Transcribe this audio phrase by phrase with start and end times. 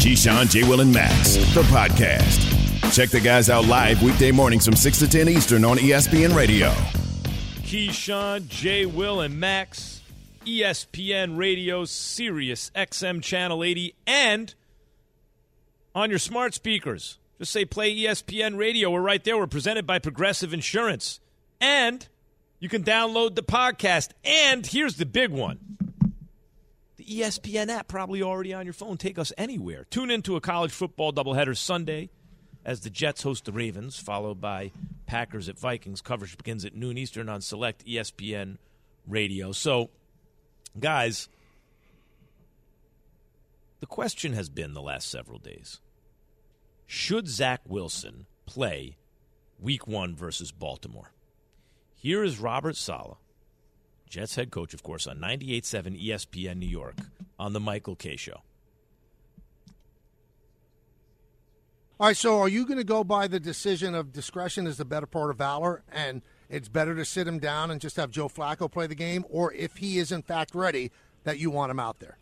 [0.00, 0.62] Keyshawn, J.
[0.62, 2.94] Will, and Max, the podcast.
[2.94, 6.70] Check the guys out live weekday mornings from 6 to 10 Eastern on ESPN Radio.
[7.60, 8.86] Keyshawn, J.
[8.86, 10.00] Will, and Max,
[10.46, 14.54] ESPN Radio, Sirius XM Channel 80, and
[15.94, 17.18] on your smart speakers.
[17.38, 18.90] Just say play ESPN Radio.
[18.90, 19.36] We're right there.
[19.36, 21.20] We're presented by Progressive Insurance.
[21.60, 22.08] And
[22.58, 24.12] you can download the podcast.
[24.24, 25.89] And here's the big one
[27.10, 28.96] ESPN app, probably already on your phone.
[28.96, 29.84] Take us anywhere.
[29.90, 32.08] Tune into a college football doubleheader Sunday
[32.64, 34.70] as the Jets host the Ravens, followed by
[35.06, 36.00] Packers at Vikings.
[36.00, 38.58] Coverage begins at noon Eastern on select ESPN
[39.08, 39.50] radio.
[39.50, 39.90] So,
[40.78, 41.28] guys,
[43.80, 45.80] the question has been the last several days
[46.86, 48.96] should Zach Wilson play
[49.58, 51.12] week one versus Baltimore?
[51.94, 53.18] Here is Robert Saleh,
[54.10, 56.96] Jets head coach, of course, on 98.7 ESPN New York
[57.38, 58.42] on the Michael Kay Show.
[62.00, 64.84] All right, so are you going to go by the decision of discretion is the
[64.84, 68.28] better part of valor, and it's better to sit him down and just have Joe
[68.28, 70.90] Flacco play the game, or if he is in fact ready,
[71.24, 72.16] that you want him out there?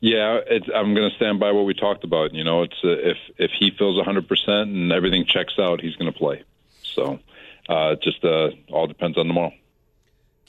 [0.00, 2.34] Yeah, it's, I'm going to stand by what we talked about.
[2.34, 5.94] You know, it's uh, if if he feels 100 percent and everything checks out, he's
[5.94, 6.42] going to play.
[6.82, 7.20] So,
[7.68, 9.52] uh, just uh, all depends on tomorrow.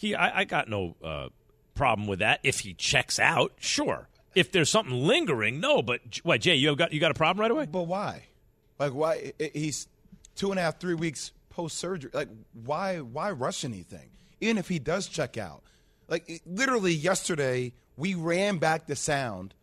[0.04, 1.30] Key, I, I got no uh,
[1.76, 2.42] problem with that.
[2.44, 4.10] If he checks out, sure.
[4.36, 5.82] If there's something lingering, no.
[5.82, 7.68] But what, Jay, you got you got a problem right away?
[7.72, 8.26] But why?
[8.78, 9.32] Like why?
[9.54, 9.88] He's
[10.36, 12.12] two and a half, three weeks post surgery.
[12.14, 12.28] Like
[12.66, 13.00] why?
[13.00, 14.10] Why rush anything?
[14.42, 15.64] Even if he does check out,
[16.10, 19.54] like literally yesterday, we ran back the sound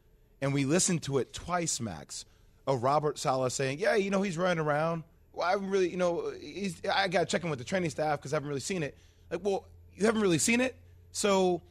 [0.40, 2.24] and we listened to it twice, Max,
[2.66, 5.04] of Robert Saleh saying, "Yeah, you know he's running around.
[5.34, 8.18] Well, I haven't really, you know, he's, I got to check with the training staff
[8.18, 8.96] because I haven't really seen it.
[9.30, 10.76] Like, well, you haven't really seen it,
[11.12, 11.62] so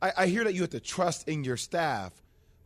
[0.00, 2.12] I, I hear that you have to trust in your staff."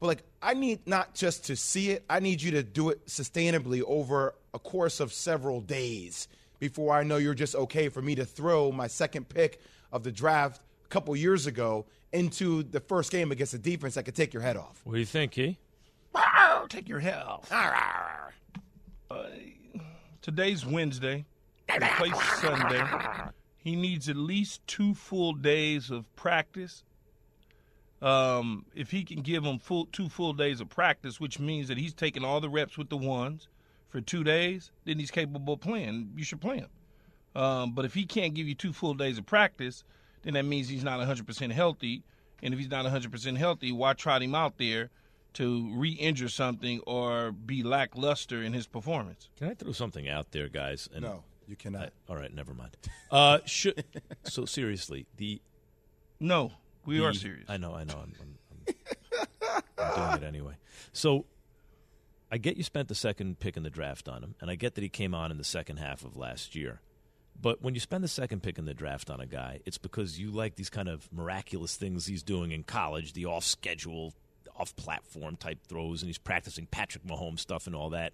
[0.01, 3.07] But like, I need not just to see it, I need you to do it
[3.07, 6.29] sustainably over a course of several days
[6.61, 9.61] before I know you're just okay for me to throw my second pick
[9.93, 14.05] of the draft a couple years ago into the first game against a defense that
[14.05, 14.81] could take your head off.
[14.85, 15.59] What do you think, Key?
[16.69, 17.51] Take your head off.
[19.11, 19.23] Uh,
[20.21, 21.25] today's Wednesday.
[21.73, 22.83] He plays Sunday.
[23.69, 26.85] He needs at least two full days of practice.
[28.01, 31.77] Um, if he can give him full two full days of practice, which means that
[31.77, 33.49] he's taking all the reps with the ones
[33.91, 36.13] for two days, then he's capable of playing.
[36.17, 36.69] You should play him.
[37.37, 39.85] Um, but if he can't give you two full days of practice,
[40.23, 42.03] then that means he's not 100% healthy.
[42.43, 44.89] And if he's not 100% healthy, why trot him out there
[45.35, 49.29] to re injure something or be lackluster in his performance?
[49.37, 50.89] Can I throw something out there, guys?
[50.95, 51.87] And No, you cannot.
[51.87, 52.77] I- all right, never mind.
[53.11, 53.85] Uh, should
[54.25, 55.41] so seriously the
[56.21, 56.53] No,
[56.85, 57.47] we are serious.
[57.49, 57.95] I know, I know.
[58.03, 58.39] I'm, I'm,
[58.69, 60.55] I'm, I'm doing it anyway.
[60.93, 61.25] So
[62.31, 64.75] I get you spent the second pick in the draft on him, and I get
[64.75, 66.81] that he came on in the second half of last year.
[67.41, 70.19] But when you spend the second pick in the draft on a guy, it's because
[70.19, 74.13] you like these kind of miraculous things he's doing in college, the off schedule,
[74.57, 78.13] off platform type throws, and he's practicing Patrick Mahomes stuff and all that.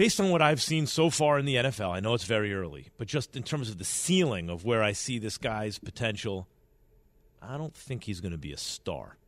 [0.00, 2.88] Based on what I've seen so far in the NFL, I know it's very early,
[2.96, 6.48] but just in terms of the ceiling of where I see this guy's potential,
[7.42, 9.18] I don't think he's going to be a star.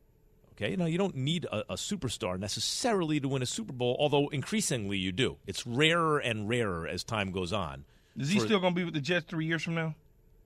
[0.53, 3.95] Okay, you know, you don't need a, a, superstar necessarily to win a Super Bowl,
[3.99, 5.37] although increasingly you do.
[5.45, 7.85] It's rarer and rarer as time goes on.
[8.17, 9.93] Is he For- still going to be with the Jets three years from now?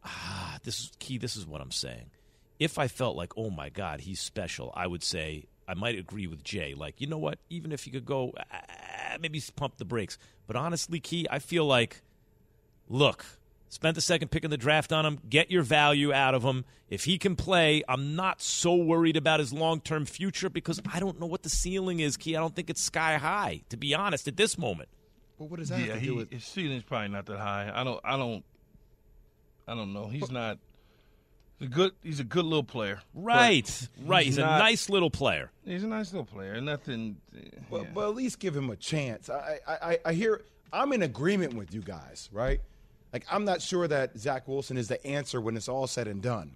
[0.03, 1.17] Ah, this is key.
[1.17, 2.09] This is what I'm saying.
[2.59, 6.27] If I felt like, oh my God, he's special, I would say I might agree
[6.27, 6.73] with Jay.
[6.75, 7.39] Like, you know what?
[7.49, 10.17] Even if you could go, ah, maybe pump the brakes.
[10.45, 12.01] But honestly, Key, I feel like,
[12.87, 13.25] look,
[13.67, 15.19] spent the second pick in the draft on him.
[15.29, 16.63] Get your value out of him.
[16.89, 21.01] If he can play, I'm not so worried about his long term future because I
[21.01, 22.37] don't know what the ceiling is, Key.
[22.37, 24.87] I don't think it's sky high, to be honest, at this moment.
[25.37, 26.31] Well, what does that yeah, have to he, do with?
[26.31, 27.71] his ceiling's probably not that high.
[27.73, 27.99] I don't.
[28.03, 28.43] I don't.
[29.67, 30.07] I don't know.
[30.07, 30.59] He's not.
[31.59, 31.91] He's a good.
[32.03, 32.99] He's a good little player.
[33.15, 34.25] but Right, right.
[34.25, 35.49] He's, a not- nice little player.
[35.65, 36.59] He's a nice little player.
[36.61, 37.17] Nothing.
[37.69, 37.87] But, yeah.
[37.93, 39.29] but at least give him a chance.
[39.29, 40.41] I, I, I- I hear.
[40.71, 42.59] I'm in agreement with you guys, right?
[43.13, 46.21] Like I'm not sure that Zach Wilson is the answer when it's all said and
[46.21, 46.55] done.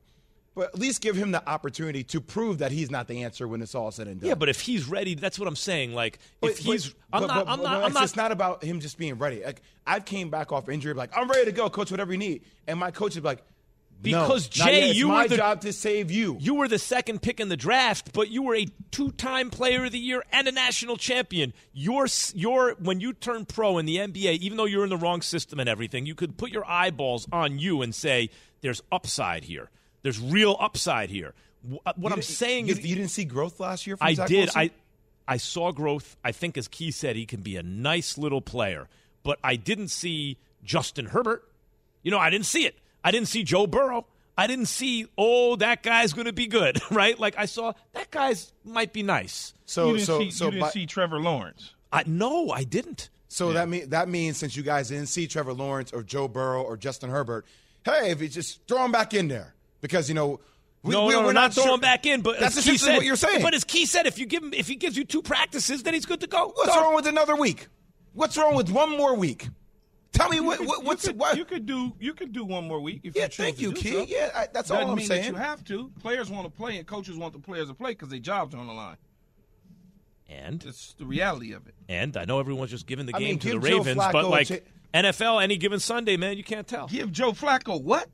[0.53, 3.61] but at least give him the opportunity to prove that he's not the answer when
[3.61, 4.27] it's all said and done.
[4.27, 5.93] Yeah, but if he's ready, that's what I'm saying.
[5.95, 8.03] Like if But- he's, but- I'm but- not, but- I'm not, I'm it's, not.
[8.03, 9.41] it's not about him just being ready.
[9.43, 11.89] Like I've came back off injury, like I'm ready to go, coach.
[11.89, 13.45] Whatever you need, and my coach is like, no,
[14.01, 14.95] Because, not Jay, yet.
[14.95, 16.37] You were my the- job to save you.
[16.39, 19.91] You were the second pick in the draft, but you were a two-time Player of
[19.91, 21.53] the Year and a national champion.
[21.73, 25.21] Your, your, when you turned pro in the NBA, even though you're in the wrong
[25.21, 28.29] system and everything, you could put your eyeballs on you and say,
[28.61, 29.69] "There's upside here.
[30.01, 31.33] There's real upside here."
[31.85, 33.97] Uh, What You I'm saying you, is, you didn't see growth last year.
[34.01, 34.37] I Zach did.
[34.45, 34.61] Wilson?
[34.61, 34.71] I
[35.27, 36.17] I saw growth.
[36.23, 38.87] I think, as Key said, he can be a nice little player.
[39.23, 41.47] But I didn't see Justin Herbert.
[42.01, 42.75] You know, I didn't see it.
[43.03, 44.05] I didn't see Joe Burrow.
[44.37, 47.19] I didn't see, oh, that guy's going to be good, right?
[47.19, 49.53] Like I saw that guy's might be nice.
[49.65, 51.73] so you didn't so see, so you didn't by- see Trevor Lawrence.
[51.91, 53.09] I no, I didn't.
[53.27, 56.63] So that mean that means since you guys didn't see Trevor Lawrence or Joe Burrow
[56.63, 57.45] or Justin Herbert,
[57.85, 60.39] hey, if you just throw him back in there because you know
[60.83, 62.21] we, no, we, no, no, we're not throwing sure- back in.
[62.21, 63.41] But that's as Key essentially said, what you're saying.
[63.41, 65.93] But as Key said, if you give him, if he gives you two practices, then
[65.93, 66.51] he's good to go.
[66.55, 66.83] What's Done.
[66.83, 67.67] wrong with another week?
[68.13, 69.47] What's wrong with one more week?
[70.13, 71.37] Tell me what, what what's you could, what?
[71.37, 73.61] you could do you could do one more week if yeah, you choose thank to
[73.61, 73.91] you, do Key.
[73.93, 74.05] so.
[74.07, 75.21] Yeah, I, that's Doesn't all I'm mean saying.
[75.21, 75.89] that you have to.
[76.01, 78.57] Players want to play, and coaches want the players to play because their jobs are
[78.57, 78.97] on the line.
[80.29, 81.75] And It's the reality of it.
[81.89, 84.11] and I know everyone's just giving the I game mean, to the Joe Ravens, Flacco
[84.13, 84.55] but like cha-
[84.93, 86.87] NFL, any given Sunday, man, you can't tell.
[86.87, 88.07] Give Joe Flacco what?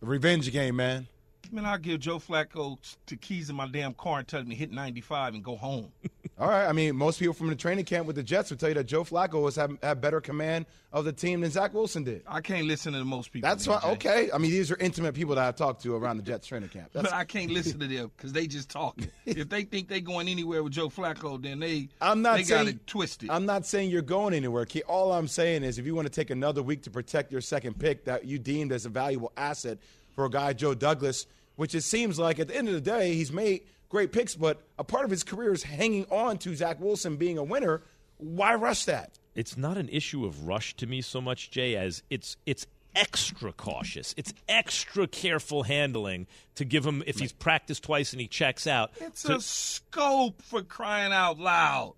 [0.00, 1.08] Revenge game, man.
[1.50, 4.54] Man, I'll give Joe Flacco the keys in my damn car and tell him to
[4.54, 5.92] hit 95 and go home.
[6.38, 6.66] All right.
[6.66, 8.84] I mean, most people from the training camp with the Jets would tell you that
[8.84, 12.22] Joe Flacco was have, have better command of the team than Zach Wilson did.
[12.28, 13.48] I can't listen to most people.
[13.48, 13.80] That's why.
[13.84, 14.30] Okay.
[14.32, 16.90] I mean, these are intimate people that I talked to around the Jets training camp.
[16.92, 19.10] That's, But I can't listen to them because they just talking.
[19.26, 22.64] if they think they going anywhere with Joe Flacco, then they I'm not they saying
[22.66, 23.30] got it twisted.
[23.30, 24.64] I'm not saying you're going anywhere.
[24.64, 24.82] Key.
[24.82, 27.80] All I'm saying is, if you want to take another week to protect your second
[27.80, 29.78] pick that you deemed as a valuable asset
[30.14, 31.26] for a guy Joe Douglas,
[31.58, 34.62] which it seems like at the end of the day he's made great picks, but
[34.78, 37.82] a part of his career is hanging on to Zach Wilson being a winner.
[38.16, 39.18] Why rush that?
[39.34, 42.66] it's not an issue of rush to me so much, Jay, as it's it's
[42.96, 44.12] extra cautious.
[44.16, 46.26] It's extra careful handling
[46.56, 48.90] to give him if he's practiced twice and he checks out.
[49.00, 51.94] it's to- a scope for crying out loud.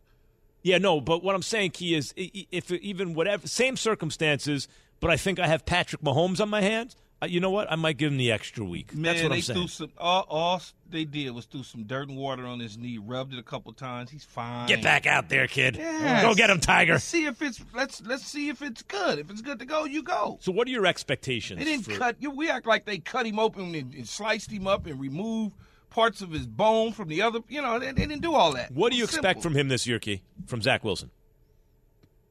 [0.62, 4.68] yeah, no, but what I'm saying, Key, is i- i- if even whatever same circumstances,
[5.00, 6.94] but I think I have Patrick Mahomes on my hands.
[7.22, 7.70] Uh, you know what?
[7.70, 8.94] I might give him the extra week.
[8.94, 9.58] Man, That's what they I'm saying.
[9.58, 9.92] threw some.
[9.98, 13.38] All, all they did was threw some dirt and water on his knee, rubbed it
[13.38, 14.10] a couple times.
[14.10, 14.66] He's fine.
[14.68, 15.76] Get back out there, kid.
[15.76, 16.22] Yes.
[16.22, 16.94] Go get him, Tiger.
[16.94, 19.18] Let's see if it's let's let's see if it's good.
[19.18, 20.38] If it's good to go, you go.
[20.40, 21.58] So, what are your expectations?
[21.58, 22.30] They didn't for- cut you.
[22.30, 25.54] We act like they cut him open and, and sliced him up and removed
[25.90, 27.40] parts of his bone from the other.
[27.50, 28.70] You know, they, they didn't do all that.
[28.72, 29.18] What do you Simple.
[29.28, 30.22] expect from him this year, Key?
[30.46, 31.10] From Zach Wilson?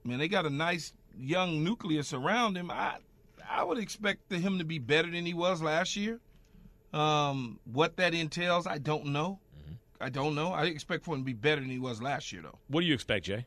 [0.03, 2.71] Man, they got a nice young nucleus around him.
[2.71, 2.95] I
[3.49, 6.19] I would expect him to be better than he was last year.
[6.93, 9.39] Um, what that entails, I don't know.
[9.57, 9.73] Mm-hmm.
[10.03, 10.53] I don't know.
[10.53, 12.57] I expect for him to be better than he was last year, though.
[12.67, 13.45] What do you expect, Jay?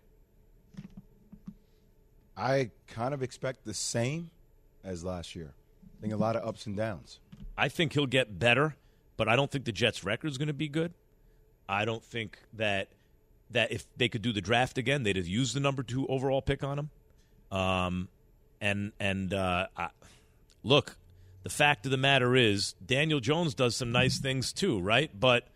[2.36, 4.30] I kind of expect the same
[4.84, 5.54] as last year.
[5.98, 7.20] I think a lot of ups and downs.
[7.56, 8.74] I think he'll get better,
[9.16, 10.94] but I don't think the Jets' record is going to be good.
[11.68, 12.88] I don't think that
[13.50, 16.40] that if they could do the draft again, they'd have used the number two overall
[16.40, 16.90] pick on him.
[17.56, 18.08] Um,
[18.62, 19.88] and and uh, I,
[20.62, 20.96] look,
[21.42, 25.10] the fact of the matter is, Daniel Jones does some nice things too, right?
[25.18, 25.48] But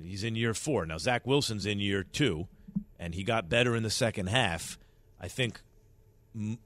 [0.00, 0.98] he's in year four now.
[0.98, 2.46] Zach Wilson's in year two,
[3.00, 4.78] and he got better in the second half.
[5.20, 5.60] I think.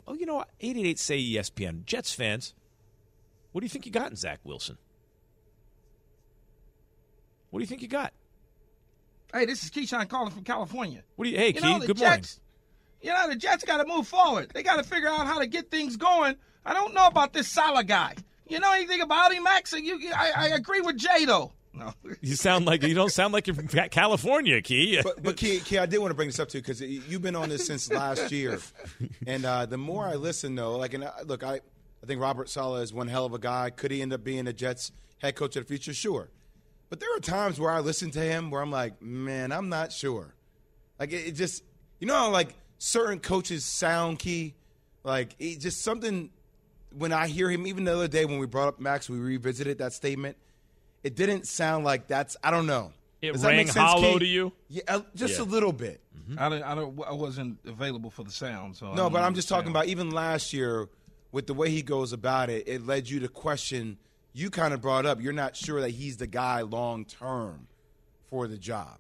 [0.07, 0.51] Oh, you know, what?
[0.61, 2.53] eight eight eight say ESPN Jets fans.
[3.53, 4.77] What do you think you got in Zach Wilson?
[7.51, 8.13] What do you think you got?
[9.33, 11.03] Hey, this is Keyshawn calling from California.
[11.17, 11.37] What do you?
[11.39, 11.61] Hey, you Key.
[11.61, 12.25] know, good morning.
[13.03, 14.51] Jets, You know, the Jets got to move forward.
[14.55, 16.37] They got to figure out how to get things going.
[16.65, 18.15] I don't know about this Saleh guy.
[18.49, 19.73] You know anything about him, Max?
[19.73, 21.53] You, I, I agree with Jay though.
[21.75, 21.95] No.
[22.21, 25.01] You sound like you don't sound like you're from California, Key.
[25.03, 27.35] But, but Key, Key, I did want to bring this up too because you've been
[27.35, 28.61] on this since last year,
[29.27, 31.55] and uh, the more I listen, though, like, and uh, look, I,
[32.03, 33.71] I think Robert Saleh is one hell of a guy.
[33.71, 35.95] Could he end up being the Jets head coach of the future?
[35.95, 36.29] Sure,
[36.91, 39.91] but there are times where I listen to him where I'm like, man, I'm not
[39.93, 40.35] sure.
[41.01, 41.65] Like, it, it just,
[41.99, 44.55] you know, how, like certain coaches sound key,
[45.05, 46.31] like it just something.
[46.99, 49.79] When I hear him, even the other day when we brought up Max, we revisited
[49.79, 50.37] that statement.
[51.03, 52.37] It didn't sound like that's.
[52.45, 52.93] I don't know.
[53.23, 54.19] It Does that rang make sense, hollow Key?
[54.19, 54.53] to you?
[54.69, 55.45] Yeah, uh, just Yeah.
[55.45, 56.01] a little bit.
[56.37, 57.01] I don't, I don't.
[57.07, 58.77] I wasn't available for the sound.
[58.77, 59.77] So No, but I'm just talking sound.
[59.77, 60.89] about even last year
[61.31, 63.97] with the way he goes about it, it led you to question.
[64.35, 67.69] You kind of brought up you're not sure that he's the guy long term
[68.29, 68.99] for the job.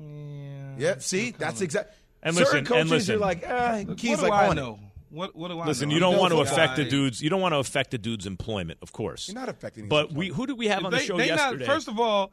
[0.00, 0.74] Yeah.
[0.78, 1.94] Yeah, see, that's exact.
[2.22, 3.12] And certain listen- and listen.
[3.12, 4.74] you're like, eh, Key's what do like I on know?
[4.74, 4.88] it.
[5.10, 5.94] What what do I Listen, know?
[5.94, 7.20] you don't want to no affect the dudes.
[7.20, 9.28] You don't want to affect the dude's employment, of course.
[9.28, 11.66] You're not affecting his But we, who did we have on the show they yesterday?
[11.66, 12.32] Not, first of all,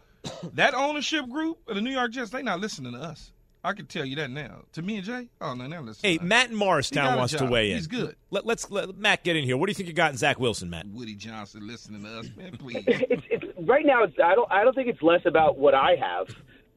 [0.53, 3.31] that ownership group of the New York Jets, they not listening to us.
[3.65, 4.62] I can tell you that now.
[4.74, 6.13] To me and Jay, oh no, they're listening.
[6.13, 6.24] hey, to.
[6.24, 7.75] Matt in He got Morristown wants to weigh in.
[7.75, 8.15] He's good.
[8.31, 9.58] Let, let's let Matt get in here.
[9.58, 10.88] What do you think you got in Zach Wilson, Matt?
[10.88, 12.51] Woody Johnson listening to us, man.
[12.58, 12.86] Please.
[12.88, 14.03] it's, it's right now.
[14.03, 14.50] It's, I don't.
[14.50, 16.29] I don't think it's less about what I have.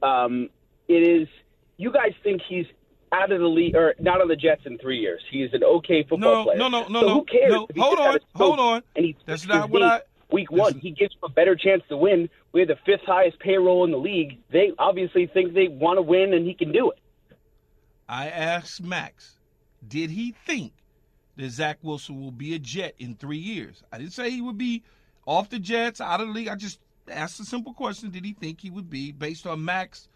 [0.03, 0.49] Um,
[0.89, 1.29] it is.
[1.77, 2.67] You guys think he's
[3.13, 5.21] out of the league or not on the Jets in three years?
[5.31, 6.59] He is an okay football No, player.
[6.59, 7.53] no, no, no, so no, Who cares?
[7.53, 7.67] no.
[7.79, 8.83] Hold on, hold on.
[8.97, 10.01] And he That's not what I-
[10.31, 12.31] Week one, he gives a better chance to win.
[12.53, 14.39] We have the fifth highest payroll in the league.
[14.51, 16.99] They obviously think they want to win, and he can do it.
[18.09, 19.37] I asked Max,
[19.87, 20.73] did he think
[21.37, 23.83] that Zach Wilson will be a Jet in three years?
[23.93, 24.83] I didn't say he would be
[25.27, 26.49] off the Jets, out of the league.
[26.49, 30.09] I just asked a simple question: Did he think he would be, based on Max's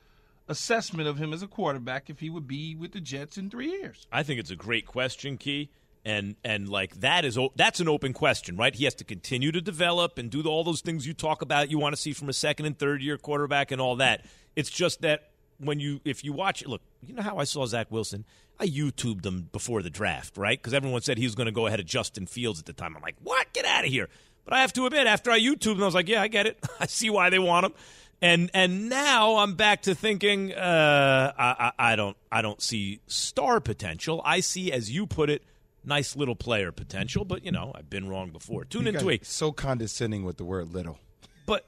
[0.48, 3.70] assessment of him as a quarterback, if he would be with the Jets in three
[3.70, 4.06] years?
[4.12, 5.70] I think it's a great question, Key.
[6.04, 8.72] And and like that is that's an open question, right?
[8.72, 11.68] He has to continue to develop and do all those things you talk about.
[11.68, 14.24] You want to see from a second and third year quarterback and all that.
[14.54, 17.90] It's just that when you if you watch look, you know how I saw Zach
[17.90, 18.24] Wilson.
[18.58, 20.58] I YouTubed him before the draft, right?
[20.58, 22.96] Because everyone said he was going to go ahead of Justin Fields at the time.
[22.96, 23.52] I'm like, what?
[23.52, 24.08] Get out of here!
[24.44, 26.46] But I have to admit, after I YouTubed him, I was like, yeah, I get
[26.46, 26.64] it.
[26.80, 27.72] I see why they want him.
[28.22, 33.00] And and now I'm back to thinking, uh, I, I, I don't I don't see
[33.06, 34.22] star potential.
[34.24, 35.42] I see, as you put it,
[35.84, 37.24] nice little player potential.
[37.26, 38.64] But you know, I've been wrong before.
[38.64, 40.98] Tune You into guys a so condescending with the word little.
[41.44, 41.66] but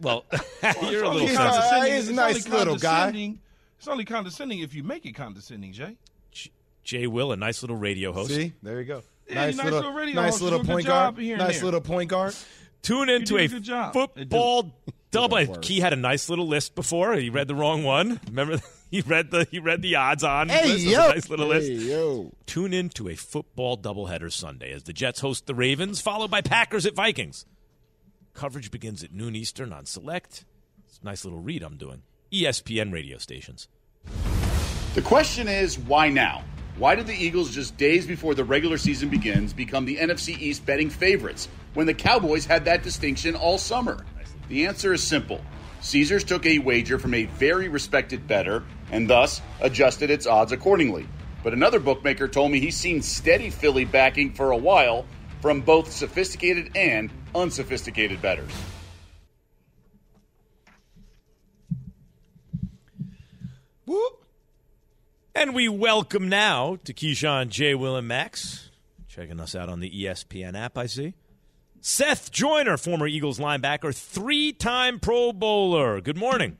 [0.00, 0.24] well,
[0.90, 2.88] you're a little He's condescending- he's a it's nice only little guy.
[3.06, 3.40] condescending-
[3.78, 5.96] It's only condescending if you make it condescending, Jay.
[6.84, 8.30] Jay Will, a nice little radio host.
[8.30, 9.02] See, there you go.
[9.28, 10.42] Yeah, nice, nice little, little radio nice host.
[10.42, 11.18] Little do a good point guard.
[11.18, 11.64] Nice there.
[11.64, 12.34] little point guard.
[12.82, 13.92] Tune into did a, a good job.
[13.92, 14.72] football
[15.10, 15.44] double.
[15.44, 15.62] Good.
[15.62, 17.14] Key had a nice little list before.
[17.14, 18.20] He read the wrong one.
[18.26, 20.48] Remember, he read the he read the odds on.
[20.48, 20.86] Hey, list.
[20.86, 21.04] It yo.
[21.04, 21.68] a nice little list.
[21.68, 22.32] Hey, yo.
[22.46, 26.40] Tune in to a football doubleheader Sunday as the Jets host the Ravens, followed by
[26.40, 27.46] Packers at Vikings.
[28.34, 30.44] Coverage begins at noon Eastern on select.
[30.86, 32.02] It's a nice little read I'm doing.
[32.32, 33.68] ESPN radio stations.
[34.94, 36.42] The question is, why now?
[36.76, 40.64] Why did the Eagles, just days before the regular season begins, become the NFC East
[40.64, 44.04] betting favorites when the Cowboys had that distinction all summer?
[44.50, 45.40] The answer is simple.
[45.80, 51.06] Caesars took a wager from a very respected bettor and thus adjusted its odds accordingly.
[51.44, 55.06] But another bookmaker told me he's seen steady Philly backing for a while
[55.40, 58.50] from both sophisticated and unsophisticated bettors.
[65.32, 67.76] And we welcome now to Keyshawn, J.
[67.76, 68.70] Will, and Max.
[69.06, 71.14] Checking us out on the ESPN app, I see.
[71.82, 76.00] Seth Joyner, former Eagles linebacker, three time Pro Bowler.
[76.00, 76.58] Good morning.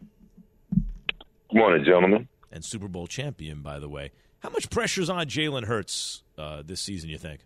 [0.70, 2.28] Good morning, gentlemen.
[2.50, 4.12] And Super Bowl champion, by the way.
[4.40, 7.40] How much pressure's on Jalen Hurts uh, this season, you think?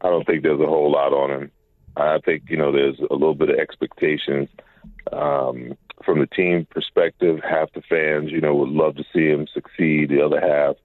[0.00, 1.50] I don't think there's a whole lot on him.
[1.96, 4.48] I think you know there's a little bit of expectations
[5.12, 7.40] um, from the team perspective.
[7.42, 10.08] Half the fans, you know, would love to see him succeed.
[10.08, 10.76] The other half,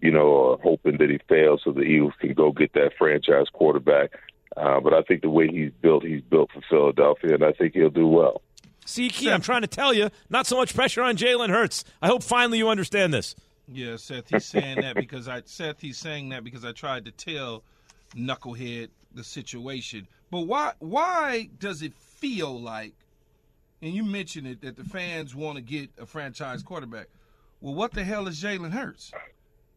[0.00, 3.46] you know, are hoping that he fails so the Eagles can go get that franchise
[3.52, 4.10] quarterback.
[4.56, 7.74] Uh, but I think the way he's built, he's built for Philadelphia, and I think
[7.74, 8.42] he'll do well.
[8.84, 11.84] See, Key, I'm trying to tell you, not so much pressure on Jalen Hurts.
[12.00, 13.34] I hope finally you understand this.
[13.68, 17.12] Yeah, Seth, he's saying that because I Seth, he's saying that because I tried to
[17.12, 17.62] tell
[18.14, 20.08] Knucklehead the situation.
[20.30, 22.94] But why why does it feel like
[23.80, 27.06] and you mentioned it that the fans want to get a franchise quarterback?
[27.60, 29.12] Well, what the hell is Jalen Hurts?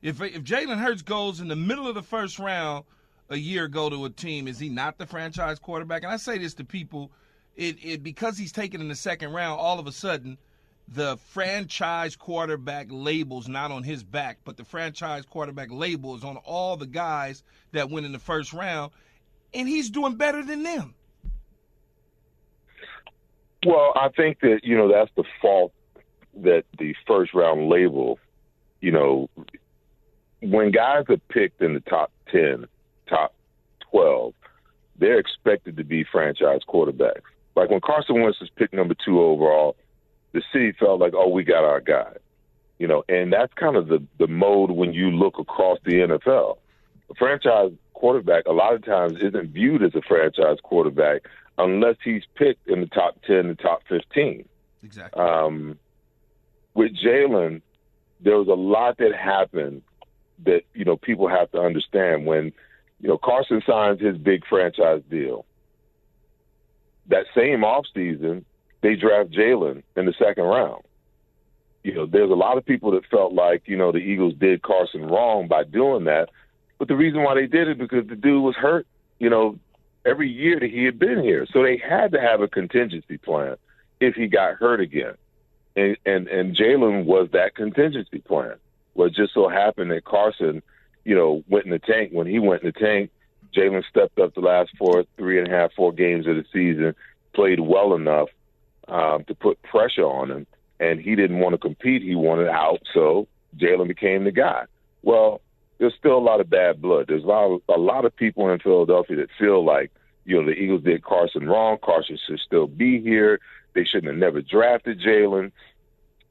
[0.02, 2.86] If if Jalen Hurts goes in the middle of the first round
[3.30, 6.04] a year ago to a team, is he not the franchise quarterback?
[6.04, 7.12] And I say this to people,
[7.56, 10.38] it, it because he's taken in the second round, all of a sudden
[10.88, 16.38] the franchise quarterback label's not on his back, but the franchise quarterback label is on
[16.38, 18.92] all the guys that went in the first round,
[19.54, 20.94] and he's doing better than them.
[23.66, 25.74] Well, I think that you know that's the fault
[26.36, 28.20] that the first round label,
[28.80, 29.30] you know,
[30.42, 32.68] when guys are picked in the top ten,
[33.08, 33.34] top
[33.90, 34.34] twelve,
[34.98, 37.22] they're expected to be franchise quarterbacks.
[37.56, 39.76] Like when Carson Wentz was picked number two overall,
[40.34, 42.14] the city felt like, oh, we got our guy,
[42.80, 46.58] you know, and that's kind of the the mode when you look across the NFL.
[47.10, 51.22] A franchise quarterback a lot of times isn't viewed as a franchise quarterback
[51.58, 54.48] unless he's picked in the top 10, the top 15.
[54.84, 55.22] Exactly.
[55.22, 55.80] Um,
[56.74, 57.62] with Jalen,
[58.20, 59.82] there was a lot that happened
[60.46, 62.26] that, you know, people have to understand.
[62.26, 62.52] When,
[63.00, 65.46] you know, Carson signs his big franchise deal,
[67.08, 68.44] that same offseason,
[68.82, 70.84] they draft Jalen in the second round.
[71.84, 74.64] you know, there's a lot of people that felt like, you know, the Eagles did
[74.64, 76.30] Carson wrong by doing that.
[76.80, 78.88] But the reason why they did it because the dude was hurt,
[79.20, 79.60] you know,
[80.04, 81.46] every year that he had been here.
[81.54, 83.56] So they had to have a contingency plan
[84.00, 85.14] if he got hurt again.
[85.76, 88.56] And and, and Jalen was that contingency plan.
[88.96, 90.64] Well, it just so happened that Carson,
[91.06, 92.12] you know, went in the tank.
[92.12, 93.12] When he went in the tank,
[93.56, 96.94] Jalen stepped up the last four, three and a half, four games of the season,
[97.34, 98.28] played well enough
[98.90, 100.48] um, to put pressure on him
[100.80, 102.02] and he didn't want to compete.
[102.02, 104.66] He wanted out, so Jalen became the guy.
[105.04, 105.42] Well,
[105.78, 107.06] there's still a lot of bad blood.
[107.08, 109.92] There's a lot of, a lot of people in Philadelphia that feel like
[110.26, 111.78] you know the Eagles did Carson wrong.
[111.84, 113.40] Carson should still be here.
[113.74, 115.52] They shouldn't have never drafted Jalen.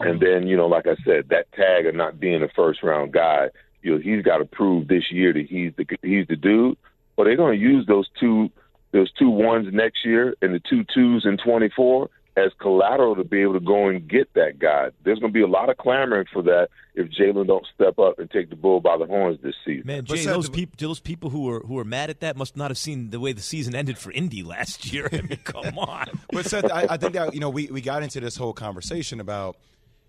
[0.00, 3.12] And then you know, like I said, that tag of not being a first round
[3.12, 3.50] guy,
[3.85, 6.76] you know, he's got to prove this year that he's the he's the dude.
[7.17, 8.50] But they're going to use those two
[8.93, 13.43] those two ones next year and the two twos in 24 as collateral to be
[13.43, 14.88] able to go and get that guy.
[15.05, 18.19] There's going to be a lot of clamoring for that if Jalen don't step up
[18.19, 19.87] and take the bull by the horns this season.
[19.87, 22.71] Man, Jay, those people, those people who are who are mad at that must not
[22.71, 25.09] have seen the way the season ended for Indy last year.
[25.12, 26.07] I mean, come on.
[26.33, 29.21] but Seth, I, I think that you know we we got into this whole conversation
[29.21, 29.57] about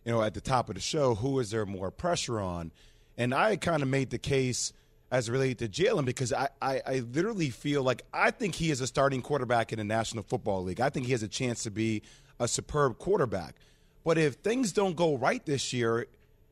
[0.04, 2.72] you know at the top of the show who is there more pressure on,
[3.18, 4.74] and I kind of made the case
[5.12, 8.82] as related to Jalen because I, I, I, literally feel like I think he is
[8.82, 10.82] a starting quarterback in the National Football League.
[10.82, 12.02] I think he has a chance to be
[12.40, 13.56] a superb quarterback.
[14.04, 16.08] But if things don't go right this year,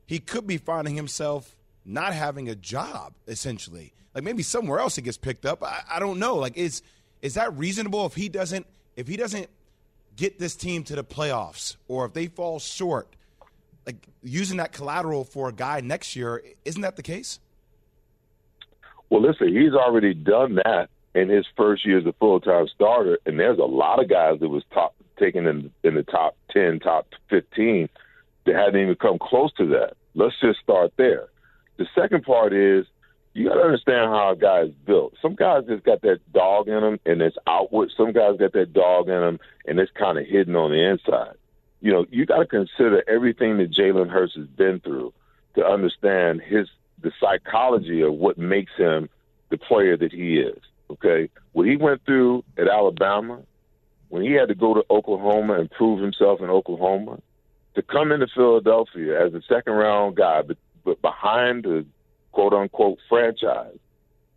[0.06, 3.92] he could be finding himself not having a job, essentially.
[4.14, 5.62] Like maybe somewhere else he gets picked up.
[5.62, 6.36] I, I don't know.
[6.36, 6.82] Like is
[7.22, 8.66] is that reasonable if he doesn't
[8.96, 9.48] if he doesn't
[10.16, 13.08] get this team to the playoffs or if they fall short,
[13.86, 17.40] like using that collateral for a guy next year, isn't that the case?
[19.10, 23.18] Well, listen, he's already done that in his first year as a full time starter,
[23.26, 26.80] and there's a lot of guys that was top taken in in the top ten,
[26.80, 27.88] top fifteen
[28.46, 29.94] that hadn't even come close to that.
[30.14, 31.28] Let's just start there.
[31.76, 32.86] The second part is
[33.34, 35.14] you got to understand how a guy is built.
[35.20, 37.90] Some guys just got that dog in them and it's outward.
[37.96, 41.34] Some guys got that dog in them and it's kind of hidden on the inside.
[41.84, 45.12] You know, you got to consider everything that Jalen Hurts has been through
[45.54, 46.66] to understand his
[47.02, 49.10] the psychology of what makes him
[49.50, 50.58] the player that he is.
[50.88, 53.42] Okay, what he went through at Alabama,
[54.08, 57.20] when he had to go to Oklahoma and prove himself in Oklahoma,
[57.74, 61.84] to come into Philadelphia as a second round guy, but, but behind the
[62.32, 63.76] quote unquote franchise,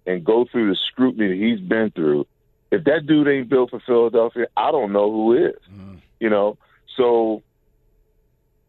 [0.05, 2.27] and go through the scrutiny that he's been through.
[2.71, 5.55] If that dude ain't built for Philadelphia, I don't know who is.
[5.73, 6.01] Mm.
[6.19, 6.57] You know,
[6.97, 7.43] so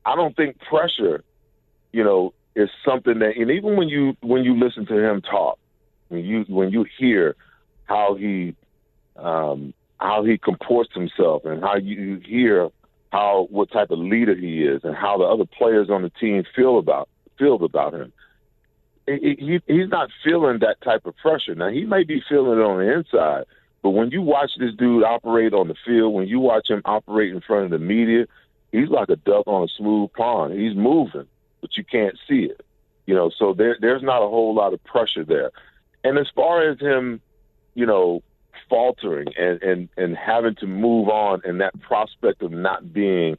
[0.04, 1.24] I don't think pressure,
[1.92, 5.58] you know, is something that, and even when you when you listen to him talk,
[6.08, 7.34] when you when you hear
[7.84, 8.54] how he
[9.16, 12.68] um, how he comports himself and how you hear
[13.10, 16.44] how what type of leader he is and how the other players on the team
[16.54, 18.12] feel about feel about him.
[19.06, 21.54] He, he he's not feeling that type of pressure.
[21.54, 23.44] Now he may be feeling it on the inside,
[23.82, 27.32] but when you watch this dude operate on the field, when you watch him operate
[27.32, 28.26] in front of the media,
[28.72, 30.58] he's like a duck on a smooth pond.
[30.58, 31.26] He's moving,
[31.60, 32.64] but you can't see it.
[33.06, 35.50] You know, so there there's not a whole lot of pressure there.
[36.04, 37.20] And as far as him,
[37.74, 38.22] you know,
[38.68, 43.38] faltering and, and, and having to move on and that prospect of not being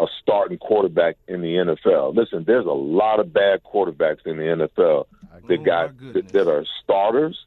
[0.00, 2.14] a starting quarterback in the NFL.
[2.14, 5.06] Listen, there's a lot of bad quarterbacks in the NFL
[5.48, 7.46] that got that, that are starters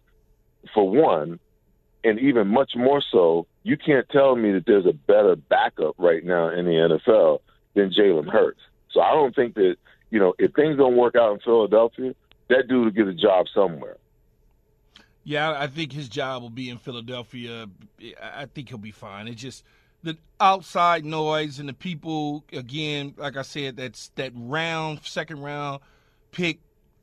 [0.73, 1.39] for one,
[2.03, 6.23] and even much more so, you can't tell me that there's a better backup right
[6.23, 7.39] now in the NFL
[7.75, 8.61] than Jalen Hurts.
[8.91, 9.75] So I don't think that,
[10.09, 12.13] you know, if things don't work out in Philadelphia,
[12.49, 13.97] that dude will get a job somewhere.
[15.23, 17.67] Yeah, I think his job will be in Philadelphia.
[18.21, 19.27] I think he'll be fine.
[19.27, 19.63] It's just
[20.01, 25.81] the outside noise and the people again, like I said, that's that round, second round
[26.31, 26.59] pick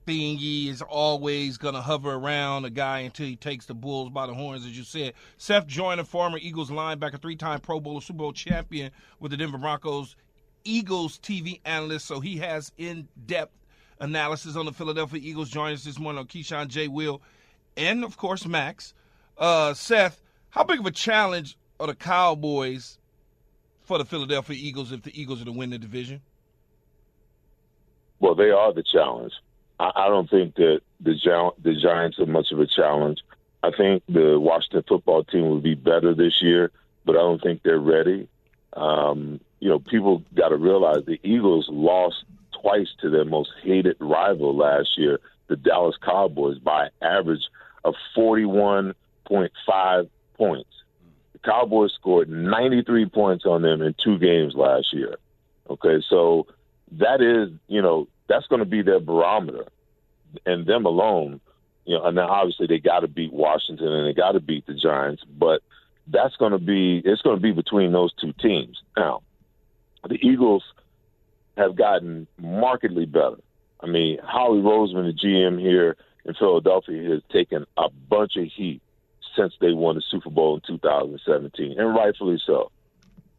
[0.08, 4.26] thingy is always going to hover around a guy until he takes the Bulls by
[4.26, 5.12] the horns, as you said.
[5.36, 8.90] Seth Joyner, former Eagles linebacker, three time Pro Bowl, Super Bowl champion
[9.20, 10.16] with the Denver Broncos,
[10.64, 13.54] Eagles TV analyst, so he has in depth
[14.00, 15.50] analysis on the Philadelphia Eagles.
[15.50, 16.88] Join us this morning on Keyshawn J.
[16.88, 17.20] Will
[17.76, 18.94] and of course Max.
[19.36, 22.98] Uh, Seth, how big of a challenge are the Cowboys
[23.82, 26.22] for the Philadelphia Eagles if the Eagles are to win the division?
[28.20, 29.32] Well, they are the challenge.
[29.78, 33.20] I, I don't think that the the Giants are much of a challenge.
[33.62, 36.70] I think the Washington football team will be better this year,
[37.04, 38.28] but I don't think they're ready.
[38.74, 42.24] Um, you know, people got to realize the Eagles lost
[42.60, 47.42] twice to their most hated rival last year, the Dallas Cowboys, by average
[47.84, 50.70] of 41.5 points.
[51.32, 55.16] The Cowboys scored 93 points on them in two games last year.
[55.68, 56.46] Okay, so
[56.92, 59.66] that is, you know, that's going to be their barometer,
[60.46, 61.40] and them alone.
[61.84, 64.66] You know, and then obviously they got to beat Washington and they got to beat
[64.66, 65.62] the Giants, but
[66.06, 68.82] that's going to be it's going to be between those two teams.
[68.96, 69.22] Now,
[70.06, 70.64] the Eagles
[71.56, 73.36] have gotten markedly better.
[73.80, 78.82] I mean, Howie Roseman, the GM here in Philadelphia, has taken a bunch of heat
[79.36, 82.70] since they won the Super Bowl in 2017, and rightfully so.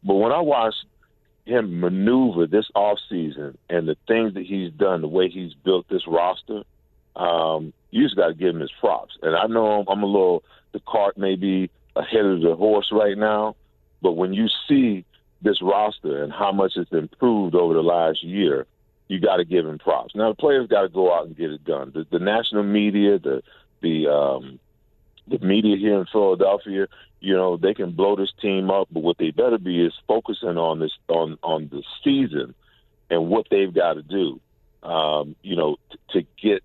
[0.02, 0.84] But when I watched
[1.50, 6.06] him maneuver this offseason and the things that he's done, the way he's built this
[6.06, 6.62] roster,
[7.16, 9.18] um, you just got to give him his props.
[9.22, 13.18] And I know I'm a little, the cart may be ahead of the horse right
[13.18, 13.56] now,
[14.00, 15.04] but when you see
[15.42, 18.66] this roster and how much it's improved over the last year,
[19.08, 20.14] you got to give him props.
[20.14, 21.90] Now the players got to go out and get it done.
[21.92, 23.42] The, the national media, the
[23.82, 24.60] the um,
[25.30, 26.88] the media here in Philadelphia,
[27.20, 30.58] you know, they can blow this team up, but what they better be is focusing
[30.58, 32.54] on this on on the season
[33.10, 34.40] and what they've got to do,
[34.82, 36.62] um, you know, t- to get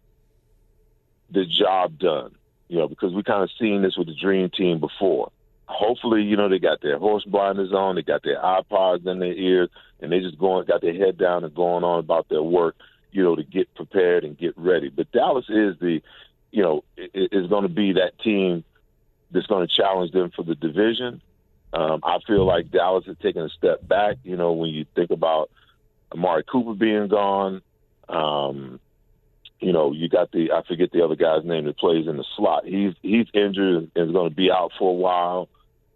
[1.30, 2.36] the job done.
[2.67, 5.32] You know, because we kind of seen this with the Dream Team before.
[5.67, 9.34] Hopefully, you know, they got their horse blinders on, they got their iPods in their
[9.34, 12.75] ears, and they just going got their head down and going on about their work,
[13.12, 14.89] you know, to get prepared and get ready.
[14.89, 16.01] But Dallas is the,
[16.55, 18.63] you know, is going to be that team
[19.29, 21.21] that's going to challenge them for the division.
[21.73, 24.15] Um, I feel like Dallas has taken a step back.
[24.23, 25.51] You know, when you think about
[26.13, 27.61] Amari Cooper being gone,
[28.07, 28.79] um,
[29.59, 32.25] you know, you got the I forget the other guy's name that plays in the
[32.37, 32.65] slot.
[32.65, 35.49] He's he's injured and is going to be out for a while.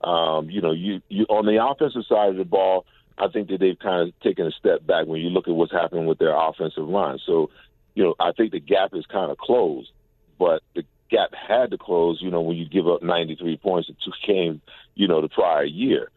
[0.03, 2.85] Um, you know, you you on the offensive side of the ball,
[3.17, 5.71] I think that they've kind of taken a step back when you look at what's
[5.71, 7.19] happening with their offensive line.
[7.25, 7.49] So,
[7.95, 9.91] you know, I think the gap is kind of closed,
[10.39, 12.19] but the gap had to close.
[12.21, 14.62] You know, when you give up 93 points in two games,
[14.95, 16.10] you know, the prior year.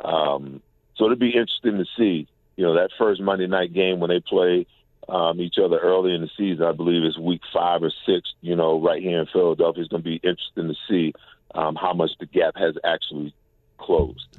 [0.00, 0.60] Um,
[0.96, 2.28] so it'll be interesting to see.
[2.56, 4.66] You know, that first Monday night game when they play
[5.08, 6.64] um, each other early in the season.
[6.64, 8.28] I believe it's week five or six.
[8.40, 11.14] You know, right here in Philadelphia, it's going to be interesting to see
[11.54, 13.34] um, how much the gap has actually
[13.78, 14.38] closed.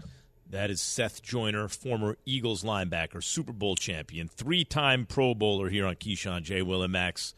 [0.49, 5.95] That is Seth Joyner, former Eagles linebacker, Super Bowl champion, three-time Pro Bowler here on
[5.95, 6.63] Keyshawn J.
[6.63, 7.35] Will and Max.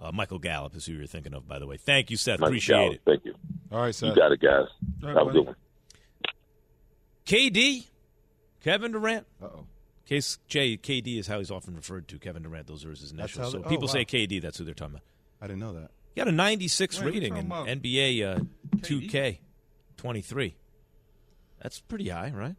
[0.00, 1.76] Uh, Michael Gallup is who you're thinking of, by the way.
[1.76, 2.40] Thank you, Seth.
[2.40, 3.00] Michael Appreciate Gallup, it.
[3.04, 3.34] Thank you.
[3.70, 4.10] All right, Seth.
[4.10, 4.66] You got it, guys.
[5.02, 5.56] All right, Have a good one.
[7.26, 7.86] KD,
[8.62, 9.26] Kevin Durant.
[9.42, 9.66] Uh-oh.
[10.06, 12.18] Case J, KD is how he's often referred to.
[12.18, 13.52] Kevin Durant, those are his initials.
[13.52, 13.92] So oh, people wow.
[13.92, 15.04] say KD, that's who they're talking about.
[15.40, 15.92] I didn't know that.
[16.14, 17.68] He got a 96 Wait, rating in about?
[17.68, 18.40] NBA uh,
[18.78, 19.38] 2K
[19.96, 20.56] 23.
[21.62, 22.56] That's pretty high, right?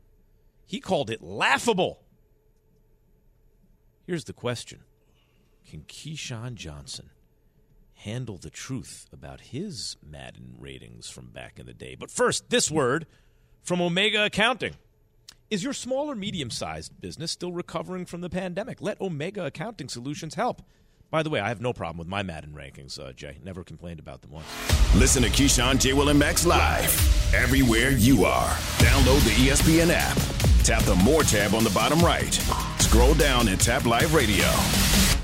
[0.65, 2.03] He called it laughable.
[4.05, 4.83] Here's the question
[5.69, 7.09] Can Keyshawn Johnson
[8.03, 11.95] handle the truth about his Madden ratings from back in the day?
[11.99, 13.05] But first, this word
[13.61, 14.73] from Omega Accounting.
[15.49, 18.81] Is your small or medium sized business still recovering from the pandemic?
[18.81, 20.61] Let Omega Accounting Solutions help.
[21.11, 23.37] By the way, I have no problem with my Madden rankings, uh, Jay.
[23.43, 24.47] Never complained about them once.
[24.95, 25.91] Listen to Keyshawn, J.
[25.91, 28.49] Will, and Max live everywhere you are.
[28.79, 30.17] Download the ESPN app.
[30.63, 32.33] Tap the More tab on the bottom right.
[32.79, 34.47] Scroll down and tap Live Radio.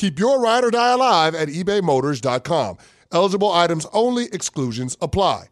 [0.00, 2.78] Keep your ride or die alive at ebaymotors.com.
[3.12, 5.48] Eligible items only, exclusions apply.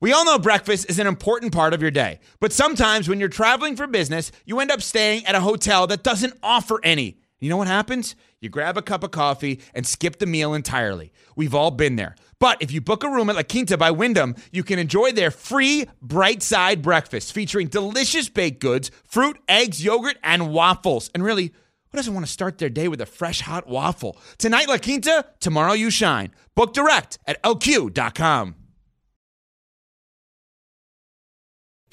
[0.00, 3.28] We all know breakfast is an important part of your day, but sometimes when you're
[3.28, 7.18] traveling for business, you end up staying at a hotel that doesn't offer any.
[7.40, 8.14] You know what happens?
[8.40, 11.12] You grab a cup of coffee and skip the meal entirely.
[11.34, 12.14] We've all been there.
[12.38, 15.32] But if you book a room at La Quinta by Wyndham, you can enjoy their
[15.32, 21.10] free bright side breakfast featuring delicious baked goods, fruit, eggs, yogurt, and waffles.
[21.12, 21.52] And really,
[21.94, 24.18] who doesn't want to start their day with a fresh hot waffle?
[24.36, 26.32] Tonight, La Quinta, tomorrow, you shine.
[26.56, 28.56] Book direct at lq.com.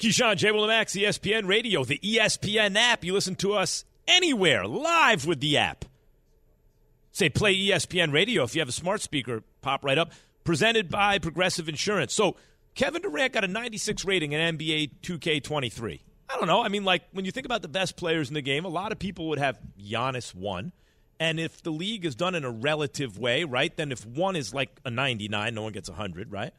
[0.00, 0.50] Keyshawn, J.
[0.50, 3.04] Will and Max, E ESPN Radio, the ESPN app.
[3.04, 5.84] You listen to us anywhere, live with the app.
[7.12, 8.42] Say play ESPN Radio.
[8.42, 10.10] If you have a smart speaker, pop right up.
[10.42, 12.12] Presented by Progressive Insurance.
[12.12, 12.34] So
[12.74, 16.00] Kevin Durant got a 96 rating in NBA 2K23.
[16.32, 16.62] I don't know.
[16.62, 18.92] I mean, like when you think about the best players in the game, a lot
[18.92, 20.72] of people would have Giannis one.
[21.20, 23.74] And if the league is done in a relative way, right?
[23.76, 26.52] Then if one is like a 99, no one gets 100, right?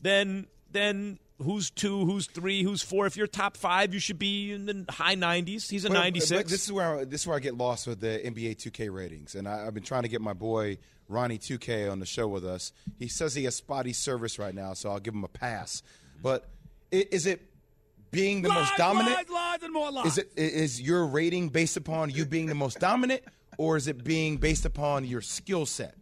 [0.00, 3.06] Then then who's two, who's three, who's four?
[3.06, 5.68] If you're top five, you should be in the high 90s.
[5.68, 6.42] He's a But- 96.
[6.42, 8.92] but this is where I, this is where I get lost with the NBA 2K
[8.92, 12.26] ratings, and I, I've been trying to get my boy Ronnie 2K on the show
[12.28, 12.72] with us.
[12.98, 15.82] He says he has spotty service right now, so I'll give him a pass.
[16.22, 16.48] But
[16.90, 17.42] is it
[18.12, 19.16] being the most dominant?
[19.16, 20.06] Lies, lies, and more lies.
[20.06, 23.22] Is it i- is your rating based upon you being the most dominant,
[23.58, 25.96] or is it being based upon your skill set?